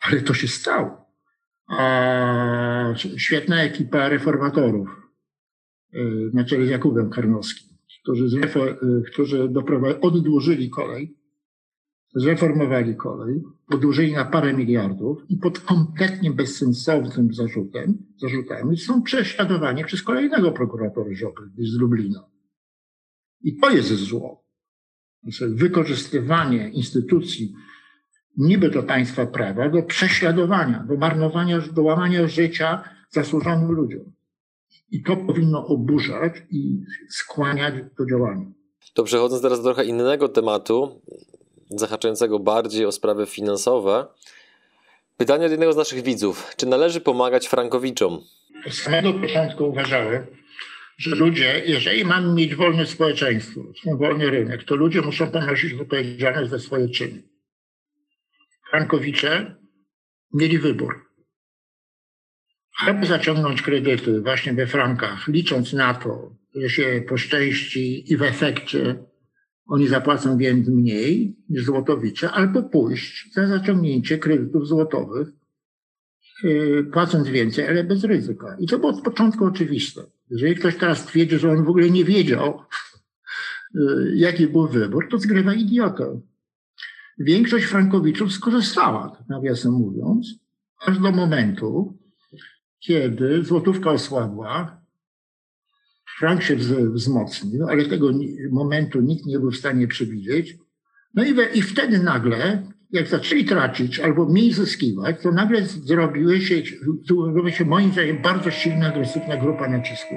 [0.00, 1.06] Ale to się stało.
[1.68, 4.88] A świetna ekipa reformatorów
[5.92, 5.98] e,
[6.32, 8.40] na czele z Jakubem Karnowskim, którzy,
[9.12, 9.48] którzy
[10.00, 11.16] oddłużyli kolej,
[12.16, 20.02] zreformowali kolej, podłużyli na parę miliardów i pod kompletnie bezsensownym zarzutem, zarzutami są prześladowani przez
[20.02, 22.24] kolejnego prokuratora Ziobry z Lublina.
[23.42, 24.44] I to jest zło.
[25.48, 27.54] Wykorzystywanie instytucji
[28.36, 34.12] niby do państwa prawa, do prześladowania, do marnowania, do łamania życia zasłużonym ludziom.
[34.90, 38.46] I to powinno oburzać i skłaniać do działania.
[38.94, 41.02] To przechodząc teraz do trochę innego tematu,
[41.70, 44.06] zahaczającego bardziej o sprawy finansowe.
[45.16, 46.54] Pytanie od jednego z naszych widzów.
[46.56, 48.20] Czy należy pomagać frankowiczom?
[48.70, 50.26] Z samego początku uważałem,
[50.98, 53.60] że ludzie, jeżeli mamy mieć wolne społeczeństwo,
[53.98, 57.22] wolny rynek, to ludzie muszą ponosić odpowiedzialność za swoje czyny.
[58.70, 59.56] Frankowicze
[60.34, 61.06] mieli wybór.
[62.78, 69.04] Albo zaciągnąć kredyty właśnie we frankach, licząc na to, że się poszczęści i w efekcie
[69.66, 75.28] oni zapłacą więc mniej niż złotowicze, albo pójść za zaciągnięcie kredytów złotowych,
[76.42, 78.56] yy, płacąc więcej, ale bez ryzyka.
[78.60, 80.02] I to było od początku oczywiste.
[80.30, 82.62] Jeżeli ktoś teraz twierdzi, że on w ogóle nie wiedział,
[83.74, 86.20] yy, jaki był wybór, to zgrywa idiotę.
[87.18, 90.34] Większość frankowiczów skorzystała, tak nawiasem mówiąc,
[90.86, 91.98] aż do momentu,
[92.78, 94.85] kiedy złotówka osłabła,
[96.18, 96.56] frank się
[96.94, 98.10] wzmocnił, ale tego
[98.50, 100.56] momentu nikt nie był w stanie przewidzieć.
[101.14, 106.40] No i, we, i wtedy nagle, jak zaczęli tracić albo mniej zyskiwać, to nagle zrobiły
[106.40, 106.62] się,
[107.08, 110.14] zrobiła się moim zdaniem bardzo silna, agresywna grupa nacisku,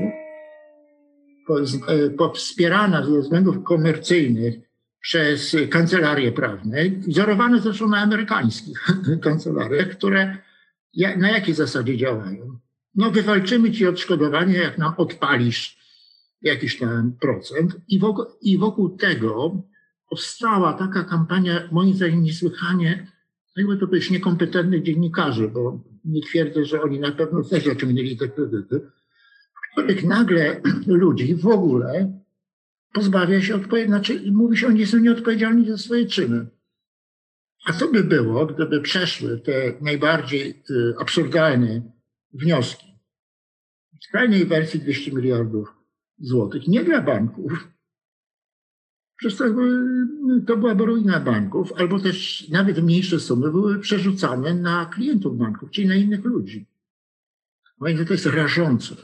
[2.28, 4.56] e, wspierana ze względów komercyjnych
[5.02, 8.88] przez kancelarie prawne, wzorowane zresztą na amerykańskich
[9.24, 10.38] kancelariach, które
[11.18, 12.58] na jakiej zasadzie działają?
[12.96, 15.79] No wywalczymy ci odszkodowanie, jak nam odpalisz
[16.42, 19.64] jakiś tam procent i wokół, i wokół tego
[20.10, 23.08] powstała taka kampania, moim zdaniem niesłychanie,
[23.56, 28.28] jakby to powiedzieć, niekompetentnych dziennikarzy, bo nie twierdzę, że oni na pewno też osiągnęli te
[28.28, 28.82] kredyty,
[29.54, 32.20] w których nagle ludzi w ogóle
[32.94, 36.48] pozbawia się odpowiedzialności, znaczy mówi się, oni są nieodpowiedzialni za swoje czyny.
[37.66, 41.82] A co by było, gdyby przeszły te najbardziej y, absurdalne
[42.34, 42.88] wnioski?
[44.02, 45.79] W skrajnej wersji 200 miliardów
[46.20, 47.68] złotych, nie dla banków.
[49.18, 49.46] Przecież to,
[50.48, 55.88] to była ruina banków, albo też nawet mniejsze sumy były przerzucane na klientów banków, czyli
[55.88, 56.66] na innych ludzi.
[57.80, 58.96] Moim to jest rażące.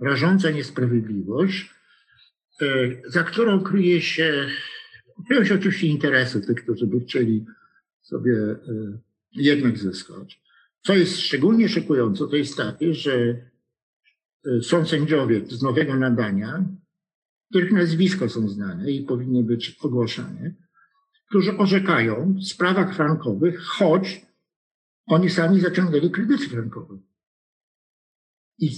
[0.00, 1.74] Rażąca niesprawiedliwość,
[2.62, 2.66] e,
[3.06, 4.48] za którą kryje się,
[5.26, 7.44] kryją się oczywiście interesy tych, którzy by chcieli
[8.00, 8.56] sobie e,
[9.32, 10.42] jednak zyskać.
[10.80, 13.36] Co jest szczególnie szokujące, to jest takie, że
[14.62, 16.64] są sędziowie z nowego nadania,
[17.50, 20.54] których nazwiska są znane i powinny być ogłaszane,
[21.28, 24.26] którzy orzekają w sprawach frankowych, choć
[25.06, 26.98] oni sami zaciągnęli kredyty frankowe.
[28.58, 28.70] I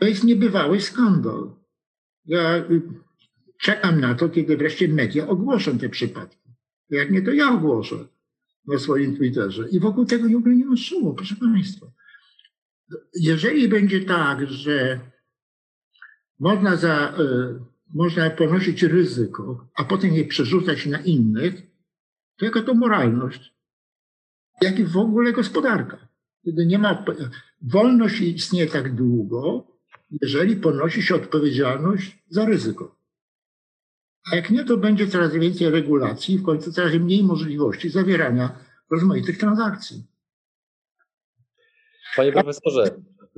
[0.00, 1.50] to jest niebywały skandal.
[2.24, 2.82] Ja y,
[3.60, 6.48] czekam na to, kiedy wreszcie media ogłoszą te przypadki.
[6.90, 8.08] Jak nie, to ja ogłoszę
[8.66, 9.68] na swoim Twitterze.
[9.70, 11.86] I wokół tego w ogóle nie ma szumu, proszę Państwa.
[13.14, 15.00] Jeżeli będzie tak, że
[16.38, 17.60] można, za, y,
[17.94, 21.54] można ponosić ryzyko, a potem je przerzucać na innych,
[22.36, 23.54] to jaka to moralność?
[24.60, 26.08] Jak i w ogóle gospodarka.
[26.44, 27.04] Kiedy nie ma,
[27.62, 29.66] wolność istnieje tak długo,
[30.22, 32.98] jeżeli ponosi się odpowiedzialność za ryzyko.
[34.32, 38.58] A jak nie, to będzie coraz więcej regulacji w końcu coraz mniej możliwości zawierania
[38.90, 40.06] rozmaitych transakcji.
[42.18, 42.90] Panie profesorze.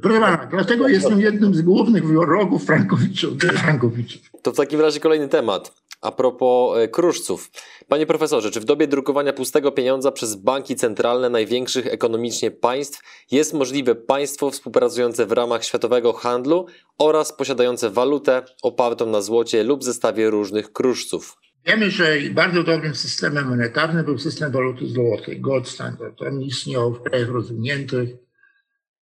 [0.03, 3.39] Proszę pana, dlatego jestem jednym z głównych wrogów Frankowiczów.
[3.39, 4.23] Frankowiczów.
[4.43, 5.83] To w takim razie kolejny temat.
[6.01, 7.51] A propos e, kruszców.
[7.89, 13.55] Panie profesorze, czy w dobie drukowania pustego pieniądza przez banki centralne największych ekonomicznie państw jest
[13.55, 16.67] możliwe państwo współpracujące w ramach światowego handlu
[16.99, 21.37] oraz posiadające walutę opartą na złocie lub zestawie różnych kruszców?
[21.67, 26.23] Wiemy, że bardzo dobrym systemem monetarnym był system waluty złotej, gold standard.
[26.23, 28.30] On istniał w krajach rozwiniętych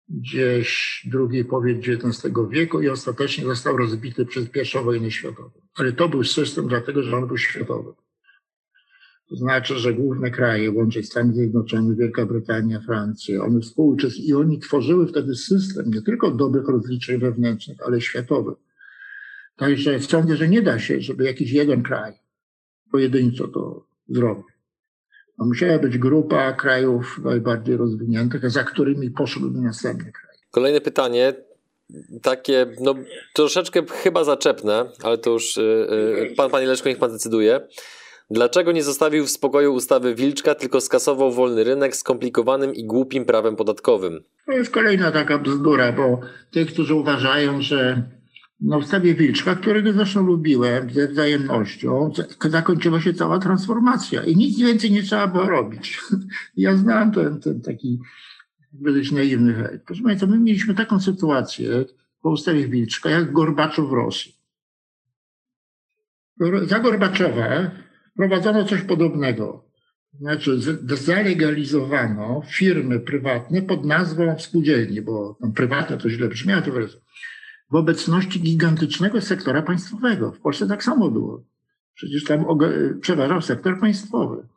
[0.09, 5.51] gdzieś drugiej połowie XIX wieku i ostatecznie został rozbity przez I wojnę światową.
[5.75, 7.93] Ale to był system dlatego, że on był światowy.
[9.29, 14.59] To znaczy, że główne kraje, łącznie Stany Zjednoczone, Wielka Brytania, Francja, one współuczestniczyły i oni
[14.59, 18.55] tworzyły wtedy system nie tylko dobrych rozliczeń wewnętrznych, ale światowy.
[19.55, 22.13] Także sądzę, że nie da się, żeby jakiś jeden kraj
[22.91, 24.43] pojedynczo to zrobił.
[25.37, 30.39] No musiała być grupa krajów najbardziej rozwiniętych, za którymi poszłyby następne kraje.
[30.51, 31.33] Kolejne pytanie,
[32.21, 32.95] takie no,
[33.33, 37.61] troszeczkę chyba zaczepne, ale to już yy, pan, panie Leszko, niech pan decyduje.
[38.31, 43.55] Dlaczego nie zostawił w spokoju ustawy Wilczka, tylko skasował wolny rynek skomplikowanym i głupim prawem
[43.55, 44.23] podatkowym?
[44.45, 46.19] To jest kolejna taka bzdura, bo
[46.51, 48.03] tych, którzy uważają, że
[48.61, 52.11] na ustawie Wilczka, którego zresztą lubiłem ze wzajemnością,
[52.49, 55.99] zakończyła się cała transformacja i nic więcej nie trzeba było robić.
[56.57, 57.99] Ja znam ten, ten taki
[58.73, 59.83] dość naiwny hejt.
[59.83, 61.85] Proszę Państwa, my mieliśmy taką sytuację
[62.21, 64.35] po ustawie Wilczka, jak Gorbaczow w Rosji.
[66.63, 67.71] Za Gorbaczowa
[68.15, 69.67] prowadzono coś podobnego.
[70.19, 76.71] Znaczy, zalegalizowano firmy prywatne pod nazwą spółdzielni, bo prywatne to źle brzmiało, to
[77.71, 80.31] w obecności gigantycznego sektora państwowego.
[80.31, 81.43] W Polsce tak samo było.
[81.93, 82.45] Przecież tam
[83.01, 84.47] przeważał sektor państwowy.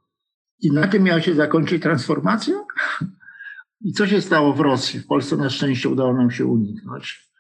[0.61, 2.54] I na tym miała się zakończyć transformacja?
[3.86, 5.00] I co się stało w Rosji?
[5.00, 7.30] W Polsce na szczęście udało nam się uniknąć.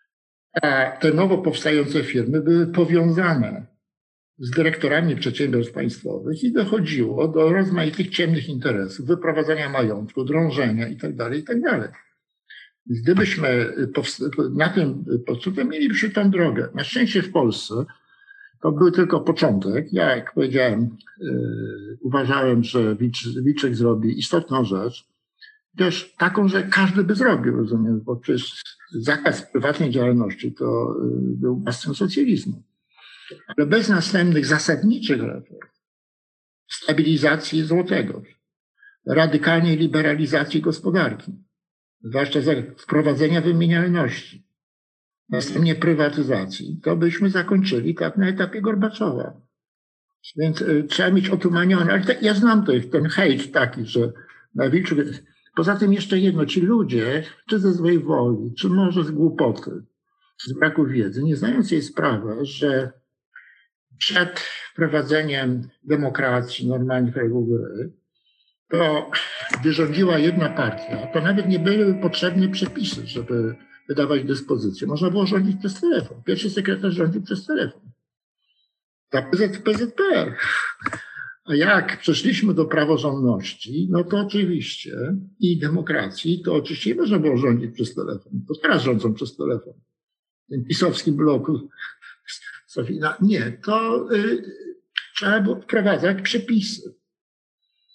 [1.00, 3.66] Te nowo powstające firmy były powiązane
[4.38, 11.16] z dyrektorami przedsiębiorstw państwowych i dochodziło do rozmaitych ciemnych interesów, wyprowadzania majątku, drążenia itd.
[11.16, 11.92] Tak itd.
[12.86, 13.74] Gdybyśmy
[14.50, 16.68] na tym podstawę mielibyśmy tę drogę.
[16.74, 17.74] Na szczęście w Polsce
[18.62, 19.92] to był tylko początek.
[19.92, 22.96] Ja, jak powiedziałem, yy, uważałem, że
[23.42, 25.04] Wiczek zrobi istotną rzecz,
[25.76, 28.62] też taką, że każdy by zrobił, rozumiem, bo przecież
[28.92, 32.62] zakaz prywatnej działalności to yy, był bastion socjalizmu.
[33.56, 35.68] Ale bez następnych zasadniczych reform,
[36.70, 38.22] stabilizacji złotego,
[39.06, 41.32] radykalnej liberalizacji gospodarki,
[42.02, 42.40] zwłaszcza
[42.76, 44.46] wprowadzenia wymienialności,
[45.28, 49.40] następnie prywatyzacji, to byśmy zakończyli tak na etapie Gorbaczowa.
[50.36, 54.12] Więc y, trzeba mieć otumanione, ale ja znam to, ten hejt taki, że
[54.54, 54.96] na Wilczu...
[55.56, 59.70] Poza tym jeszcze jedno, ci ludzie, czy ze złej woli, czy może z głupoty,
[60.46, 62.92] z braku wiedzy, nie zdają sobie sprawy, że
[63.98, 64.40] przed
[64.72, 67.92] wprowadzeniem demokracji, normalnych reguł gry,
[68.70, 69.10] to
[69.60, 73.56] gdy rządziła jedna partia, to nawet nie były potrzebne przepisy, żeby
[73.88, 74.86] wydawać dyspozycje.
[74.86, 76.22] Można było rządzić przez telefon.
[76.22, 77.80] Pierwszy sekretarz rządził przez telefon.
[79.12, 80.36] Za PZ, PZPR.
[81.44, 87.74] A jak przeszliśmy do praworządności, no to oczywiście i demokracji, to oczywiście można było rządzić
[87.74, 88.32] przez telefon.
[88.48, 89.74] To teraz rządzą przez telefon.
[90.46, 91.68] W tym pisowskim bloku
[92.66, 93.16] Sofina.
[93.20, 94.42] Nie, to y,
[95.16, 96.94] trzeba było wprowadzać przepisy.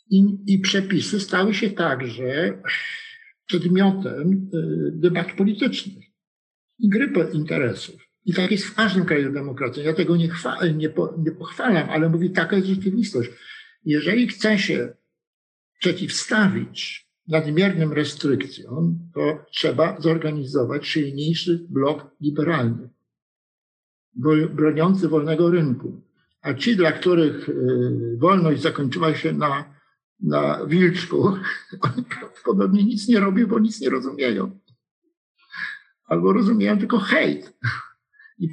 [0.10, 2.62] I, I przepisy stały się także
[3.45, 6.03] przedmiotem y, debat politycznych
[6.80, 7.95] i gry interesów.
[8.26, 9.84] I tak jest w każdym kraju demokracji.
[9.84, 13.30] Ja tego nie, chwa, nie, po, nie pochwalam, ale mówię, taka jest rzeczywistość.
[13.86, 14.93] Jeżeli chce się
[15.80, 22.89] przeciwstawić nadmiernym restrykcjom, to trzeba zorganizować silniejszy blok liberalny,
[24.49, 26.01] broniący wolnego rynku.
[26.41, 29.74] A ci, dla których y, wolność zakończyła się na
[30.20, 31.24] na Wilczku,
[31.82, 34.59] oni prawdopodobnie nic nie robią, bo nic nie rozumieją.
[36.05, 37.53] Albo rozumieją tylko hejt.
[38.39, 38.49] I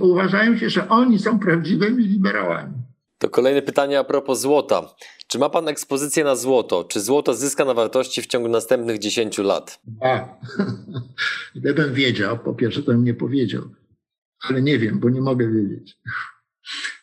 [0.00, 2.74] uważają się, że oni są prawdziwymi liberałami.
[3.18, 4.94] To kolejne pytanie a propos złota.
[5.26, 6.84] Czy ma Pan ekspozycję na złoto?
[6.84, 9.80] Czy złoto zyska na wartości w ciągu następnych 10 lat?
[10.00, 10.28] A,
[11.56, 13.62] gdybym wiedział, po pierwsze to bym nie powiedział.
[14.48, 15.98] Ale nie wiem, bo nie mogę wiedzieć.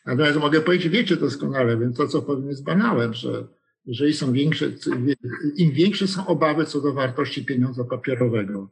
[0.06, 3.46] Natomiast mogę powiedzieć, wiecie doskonale, więc to, co powiem, jest banałem, że
[3.84, 4.66] jeżeli są większe,
[5.56, 8.70] im większe są obawy co do wartości pieniądza papierowego,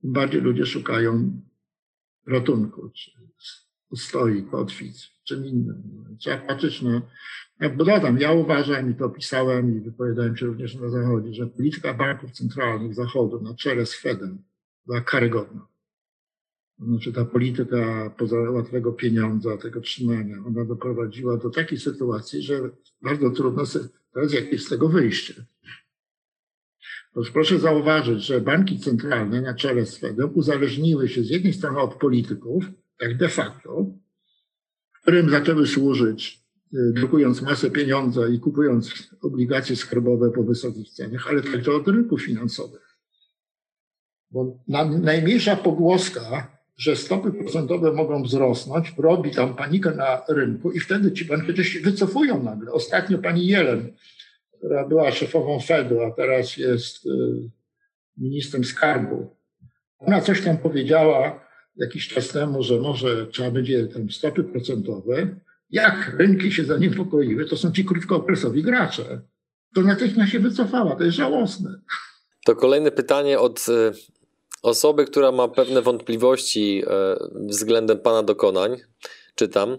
[0.00, 1.40] tym bardziej ludzie szukają
[2.26, 3.10] ratunku, czy
[3.90, 5.82] ustoi, kotwic, czym innym.
[6.18, 7.02] Trzeba patrzeć na,
[7.60, 11.94] ja dodam, ja uważam i to pisałem i wypowiadałem się również na Zachodzie, że polityka
[11.94, 14.42] banków centralnych Zachodu na czele z Fedem
[14.86, 15.66] była karygodna.
[16.78, 22.70] Znaczy ta polityka poza łatwego pieniądza, tego trzymania, ona doprowadziła do takiej sytuacji, że
[23.02, 23.64] bardzo trudno
[24.14, 25.34] teraz jak jest z tego wyjście.
[27.32, 31.94] Proszę zauważyć, że banki centralne na czele z Fedem uzależniły się z jednej strony od
[31.94, 32.64] polityków,
[32.98, 33.86] tak de facto,
[35.02, 36.42] którym zaczęły służyć,
[36.74, 42.22] y, drukując masę pieniądza i kupując obligacje skarbowe po wysokich cenach, ale także od rynków
[42.22, 42.98] finansowych.
[44.30, 44.64] Bo
[45.02, 51.24] najmniejsza pogłoska że stopy procentowe mogą wzrosnąć, robi tam panikę na rynku i wtedy ci
[51.24, 52.72] bankieri się wycofują nagle.
[52.72, 53.92] Ostatnio pani Jelen,
[54.58, 57.10] która była szefową Fedu, a teraz jest y,
[58.16, 59.36] ministrem skarbu,
[59.98, 61.46] ona coś tam powiedziała
[61.76, 65.36] jakiś czas temu, że może trzeba będzie tam stopy procentowe.
[65.70, 69.20] Jak rynki się zaniepokoiły, to są ci krótkookresowi gracze.
[69.74, 70.96] To natychmiast się wycofała.
[70.96, 71.80] To jest żałosne.
[72.44, 73.92] To kolejne pytanie od y,
[74.66, 78.76] osoby, która ma pewne wątpliwości e, względem Pana dokonań,
[79.34, 79.78] czytam.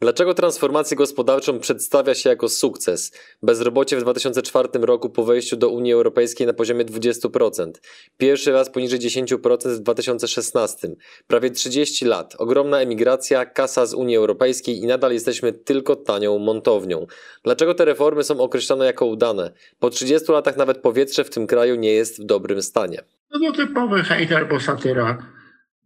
[0.00, 3.12] Dlaczego transformację gospodarczą przedstawia się jako sukces?
[3.42, 7.72] Bezrobocie w 2004 roku po wejściu do Unii Europejskiej na poziomie 20%.
[8.18, 10.88] Pierwszy raz poniżej 10% w 2016.
[11.26, 12.34] Prawie 30 lat.
[12.38, 17.06] Ogromna emigracja, kasa z Unii Europejskiej i nadal jesteśmy tylko tanią montownią.
[17.44, 19.52] Dlaczego te reformy są określone jako udane?
[19.78, 23.02] Po 30 latach nawet powietrze w tym kraju nie jest w dobrym stanie.
[23.30, 25.18] No typowy hejter, bo satyra,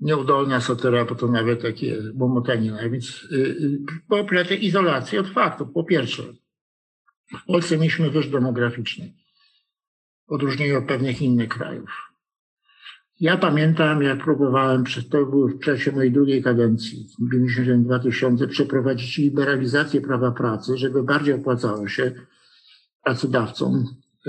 [0.00, 2.88] nieudolna satyra, bo to nawet takie łomotanina.
[2.88, 3.78] Więc yy,
[4.08, 5.68] po plecie izolacji od faktów.
[5.74, 6.22] Po pierwsze,
[7.42, 9.12] w Polsce mieliśmy wyż demograficzny,
[10.28, 11.90] w odróżnieniu od pewnych innych krajów.
[13.20, 20.00] Ja pamiętam, jak próbowałem, to było w czasie mojej drugiej kadencji, w 2000 przeprowadzić liberalizację
[20.00, 22.12] prawa pracy, żeby bardziej opłacało się
[23.04, 23.84] pracodawcom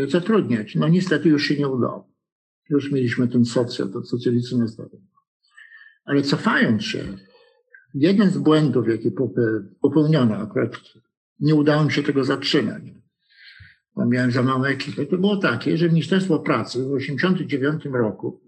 [0.07, 0.76] zatrudniać.
[0.76, 2.12] No niestety już się nie udało.
[2.70, 5.07] Już mieliśmy ten socjal, to socjalizm nastawiony.
[6.05, 7.18] Ale cofając się,
[7.93, 9.11] jeden z błędów, jaki
[9.82, 10.72] popełniono, akurat
[11.39, 12.84] nie udało mi się tego zatrzymać,
[13.95, 18.41] bo miałem za małą ekipę, to było takie, że Ministerstwo Pracy w 1989 roku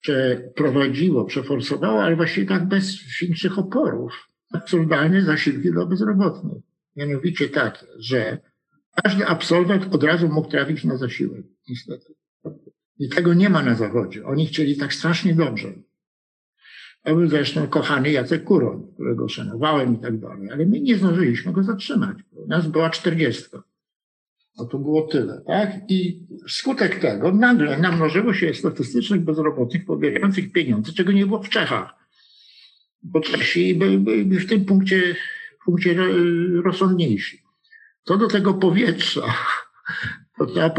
[0.00, 4.12] przeprowadziło, przeforsowało, ale właściwie tak bez większych oporów,
[4.52, 6.62] absurdalne zasiłki dla bezrobotnych.
[6.96, 8.38] Mianowicie takie, że
[9.02, 12.14] każdy absolwent od razu mógł trafić na zasiłek, niestety.
[12.98, 14.26] I tego nie ma na Zachodzie.
[14.26, 15.72] Oni chcieli tak strasznie dobrze.
[17.02, 21.52] To był zresztą kochany Jacek Kuroń, którego szanowałem i tak dalej, ale my nie zdążyliśmy
[21.52, 22.18] go zatrzymać.
[22.48, 23.62] Nas była czterdziestka.
[24.58, 25.70] No to było tyle, tak?
[25.88, 31.94] I wskutek tego nagle namnożyło się statystycznych bezrobotnych pobierających pieniądze, czego nie było w Czechach.
[33.02, 35.16] Bo Czesi byli w tym punkcie,
[35.64, 35.96] punkcie
[36.64, 37.42] rozsądniejsi.
[38.04, 39.34] Co do tego powietrza,
[40.38, 40.74] to trzeba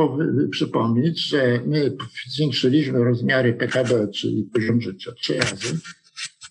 [0.51, 1.97] przypomnieć, że my
[2.28, 5.80] zwiększyliśmy rozmiary PKB, czyli poziom życia, trzy razy,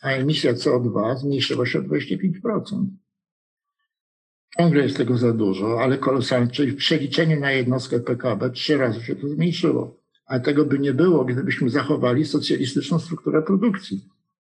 [0.03, 2.87] a emisja CO2 zmniejszyła się o 25%.
[4.59, 9.01] Ciągle jest tego za dużo, ale kolosalnie, czyli w przeliczeniu na jednostkę PKB trzy razy
[9.01, 10.01] się to zmniejszyło.
[10.27, 14.05] A tego by nie było, gdybyśmy zachowali socjalistyczną strukturę produkcji.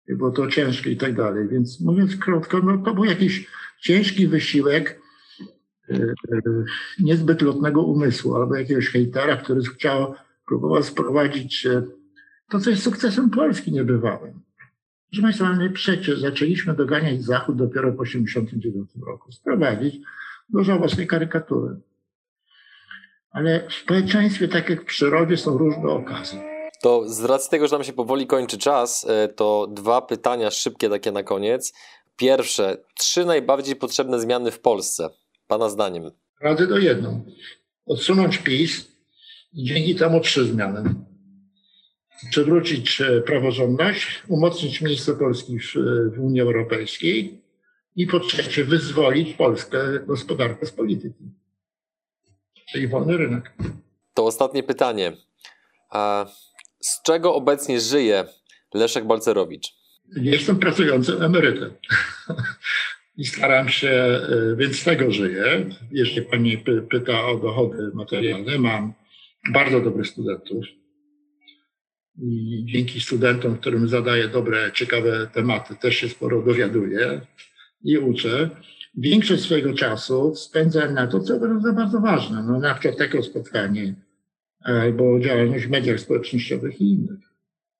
[0.08, 1.48] Było to ciężkie i tak dalej.
[1.48, 3.46] Więc mówiąc krótko, no to był jakiś
[3.80, 5.01] ciężki wysiłek
[6.98, 10.14] niezbyt lotnego umysłu albo jakiegoś hejtera, który chciał,
[10.46, 11.82] próbował sprowadzić e,
[12.50, 14.40] to, co jest sukcesem Polski niebywałym.
[15.10, 19.96] Proszę Państwa, my przecież zaczęliśmy doganiać Zachód dopiero w 1989 roku, sprowadzić
[20.48, 21.76] do żałosnej karykatury.
[23.30, 26.42] Ale w społeczeństwie, tak jak w przyrodzie, są różne okazje.
[26.82, 31.12] To z racji tego, że nam się powoli kończy czas, to dwa pytania szybkie takie
[31.12, 31.72] na koniec.
[32.16, 35.08] Pierwsze, trzy najbardziej potrzebne zmiany w Polsce.
[35.52, 36.10] Pana zdaniem?
[36.40, 37.24] Radzę do jedną.
[37.86, 38.88] Odsunąć PiS
[39.52, 40.94] i dzięki temu trzy zmiany.
[42.30, 47.42] Przywrócić e, praworządność, umocnić miejsce Polski w, Unii Europejskiej
[47.96, 51.24] i po trzecie wyzwolić Polskę gospodarkę z polityki.
[52.72, 53.52] Czyli wolny rynek.
[54.14, 55.12] To ostatnie pytanie.
[56.80, 58.24] Z czego obecnie żyje
[58.74, 59.74] Leszek Balcerowicz?
[60.16, 61.74] Jestem pracującym emerytem.
[63.16, 65.66] i staram się, e, więc z tego żyję.
[65.90, 66.58] Jeśli pani
[66.90, 68.92] pyta o dochody materialne, mam
[69.52, 70.64] bardzo dobrych studentów.
[72.18, 77.20] I dzięki studentom, którym zadaję dobre, ciekawe tematy, też się sporo dowiaduję
[77.84, 78.50] i uczę.
[78.96, 82.42] Większość swojego czasu spędzam na to, co uważam bardzo ważne.
[82.42, 83.94] No, na przykład takie spotkanie
[84.60, 87.31] albo działalność w mediach społecznościowych i innych.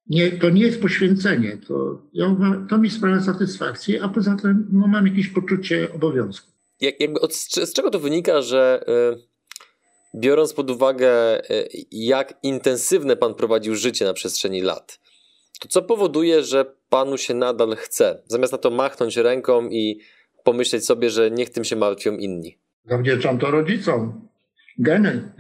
[0.07, 2.37] Nie, to nie jest poświęcenie, to, ja,
[2.71, 6.53] to mi sprawia satysfakcję, a poza tym no, mam jakieś poczucie obowiązku.
[6.81, 8.85] Jak, jakby od, z czego to wynika, że
[9.15, 15.01] y, biorąc pod uwagę, y, jak intensywne pan prowadził życie na przestrzeni lat,
[15.61, 18.23] to co powoduje, że panu się nadal chce?
[18.27, 20.01] Zamiast na to machnąć ręką i
[20.45, 22.59] pomyśleć sobie, że niech tym się martwią inni.
[22.85, 24.29] Zawdzięczam to rodzicom.
[24.79, 25.33] Geny.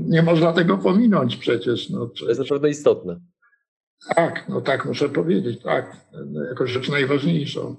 [0.00, 1.90] Nie można tego pominąć przecież.
[1.90, 3.20] No, to jest naprawdę istotne.
[4.16, 7.76] Tak, no tak muszę powiedzieć, tak, no, jako rzecz najważniejszą.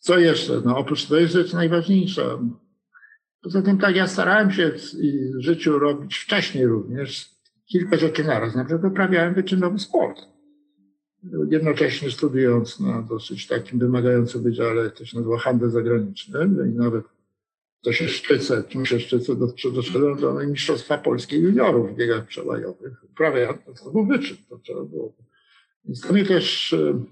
[0.00, 0.60] Co jeszcze?
[0.64, 2.22] No oprócz tego jest rzecz najważniejsza.
[3.42, 4.72] Poza tym tak, ja starałem się
[5.38, 7.30] w życiu robić wcześniej również
[7.66, 8.54] kilka rzeczy naraz.
[8.54, 10.20] Na przykład uprawiałem wyczynowy sport.
[11.50, 17.04] Jednocześnie studiując na dosyć takim wymagającym wydziale, to się nazywa handel zagraniczny i nawet
[17.82, 19.36] to się szczycę, czym się szczycę,
[19.74, 22.92] doszedłem do Mistrzostwa Polski juniorów w biegach przełajowych.
[23.16, 23.48] Prawie
[23.84, 25.14] to był wyczyn, to trzeba było.
[25.84, 27.04] Więc to mi też e,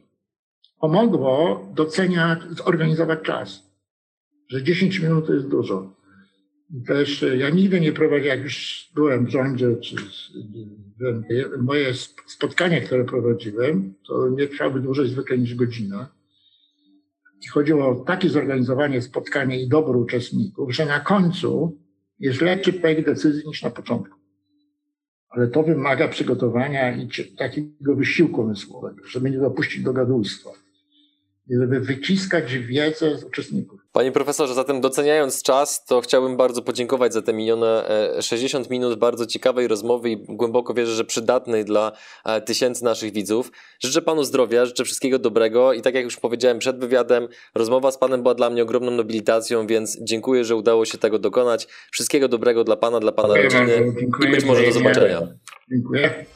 [0.81, 3.62] pomogło doceniać, zorganizować czas,
[4.49, 5.97] że 10 minut to jest dużo.
[6.71, 9.97] I też e, ja nigdy nie prowadziłem, jak już byłem w rządzie, czy
[11.59, 11.95] moje
[12.27, 16.16] spotkania, które prowadziłem, to nie trwały dłużej zwykle niż godzina
[17.53, 21.78] chodziło o takie zorganizowanie spotkania i dobór uczestników, że na końcu
[22.18, 24.16] jest lepszy projekt decyzji niż na początku.
[25.28, 27.09] Ale to wymaga przygotowania i
[27.39, 30.51] takiego wysiłku umysłowego, żeby nie dopuścić do gadulstwa
[31.51, 33.81] żeby wyciskać wiedzę z uczestników.
[33.93, 37.89] Panie profesorze, zatem doceniając czas, to chciałbym bardzo podziękować za te minione
[38.21, 41.93] 60 e, minut bardzo ciekawej rozmowy i głęboko wierzę, że przydatnej dla
[42.25, 43.53] e, tysięcy naszych widzów.
[43.81, 47.99] Życzę panu zdrowia, życzę wszystkiego dobrego i tak jak już powiedziałem przed wywiadem, rozmowa z
[47.99, 51.69] panem była dla mnie ogromną nobilitacją, więc dziękuję, że udało się tego dokonać.
[51.93, 55.23] Wszystkiego dobrego dla pana, dla pana dziękuję rodziny bardzo, i być może do zobaczenia.
[55.71, 56.27] Dziękuję.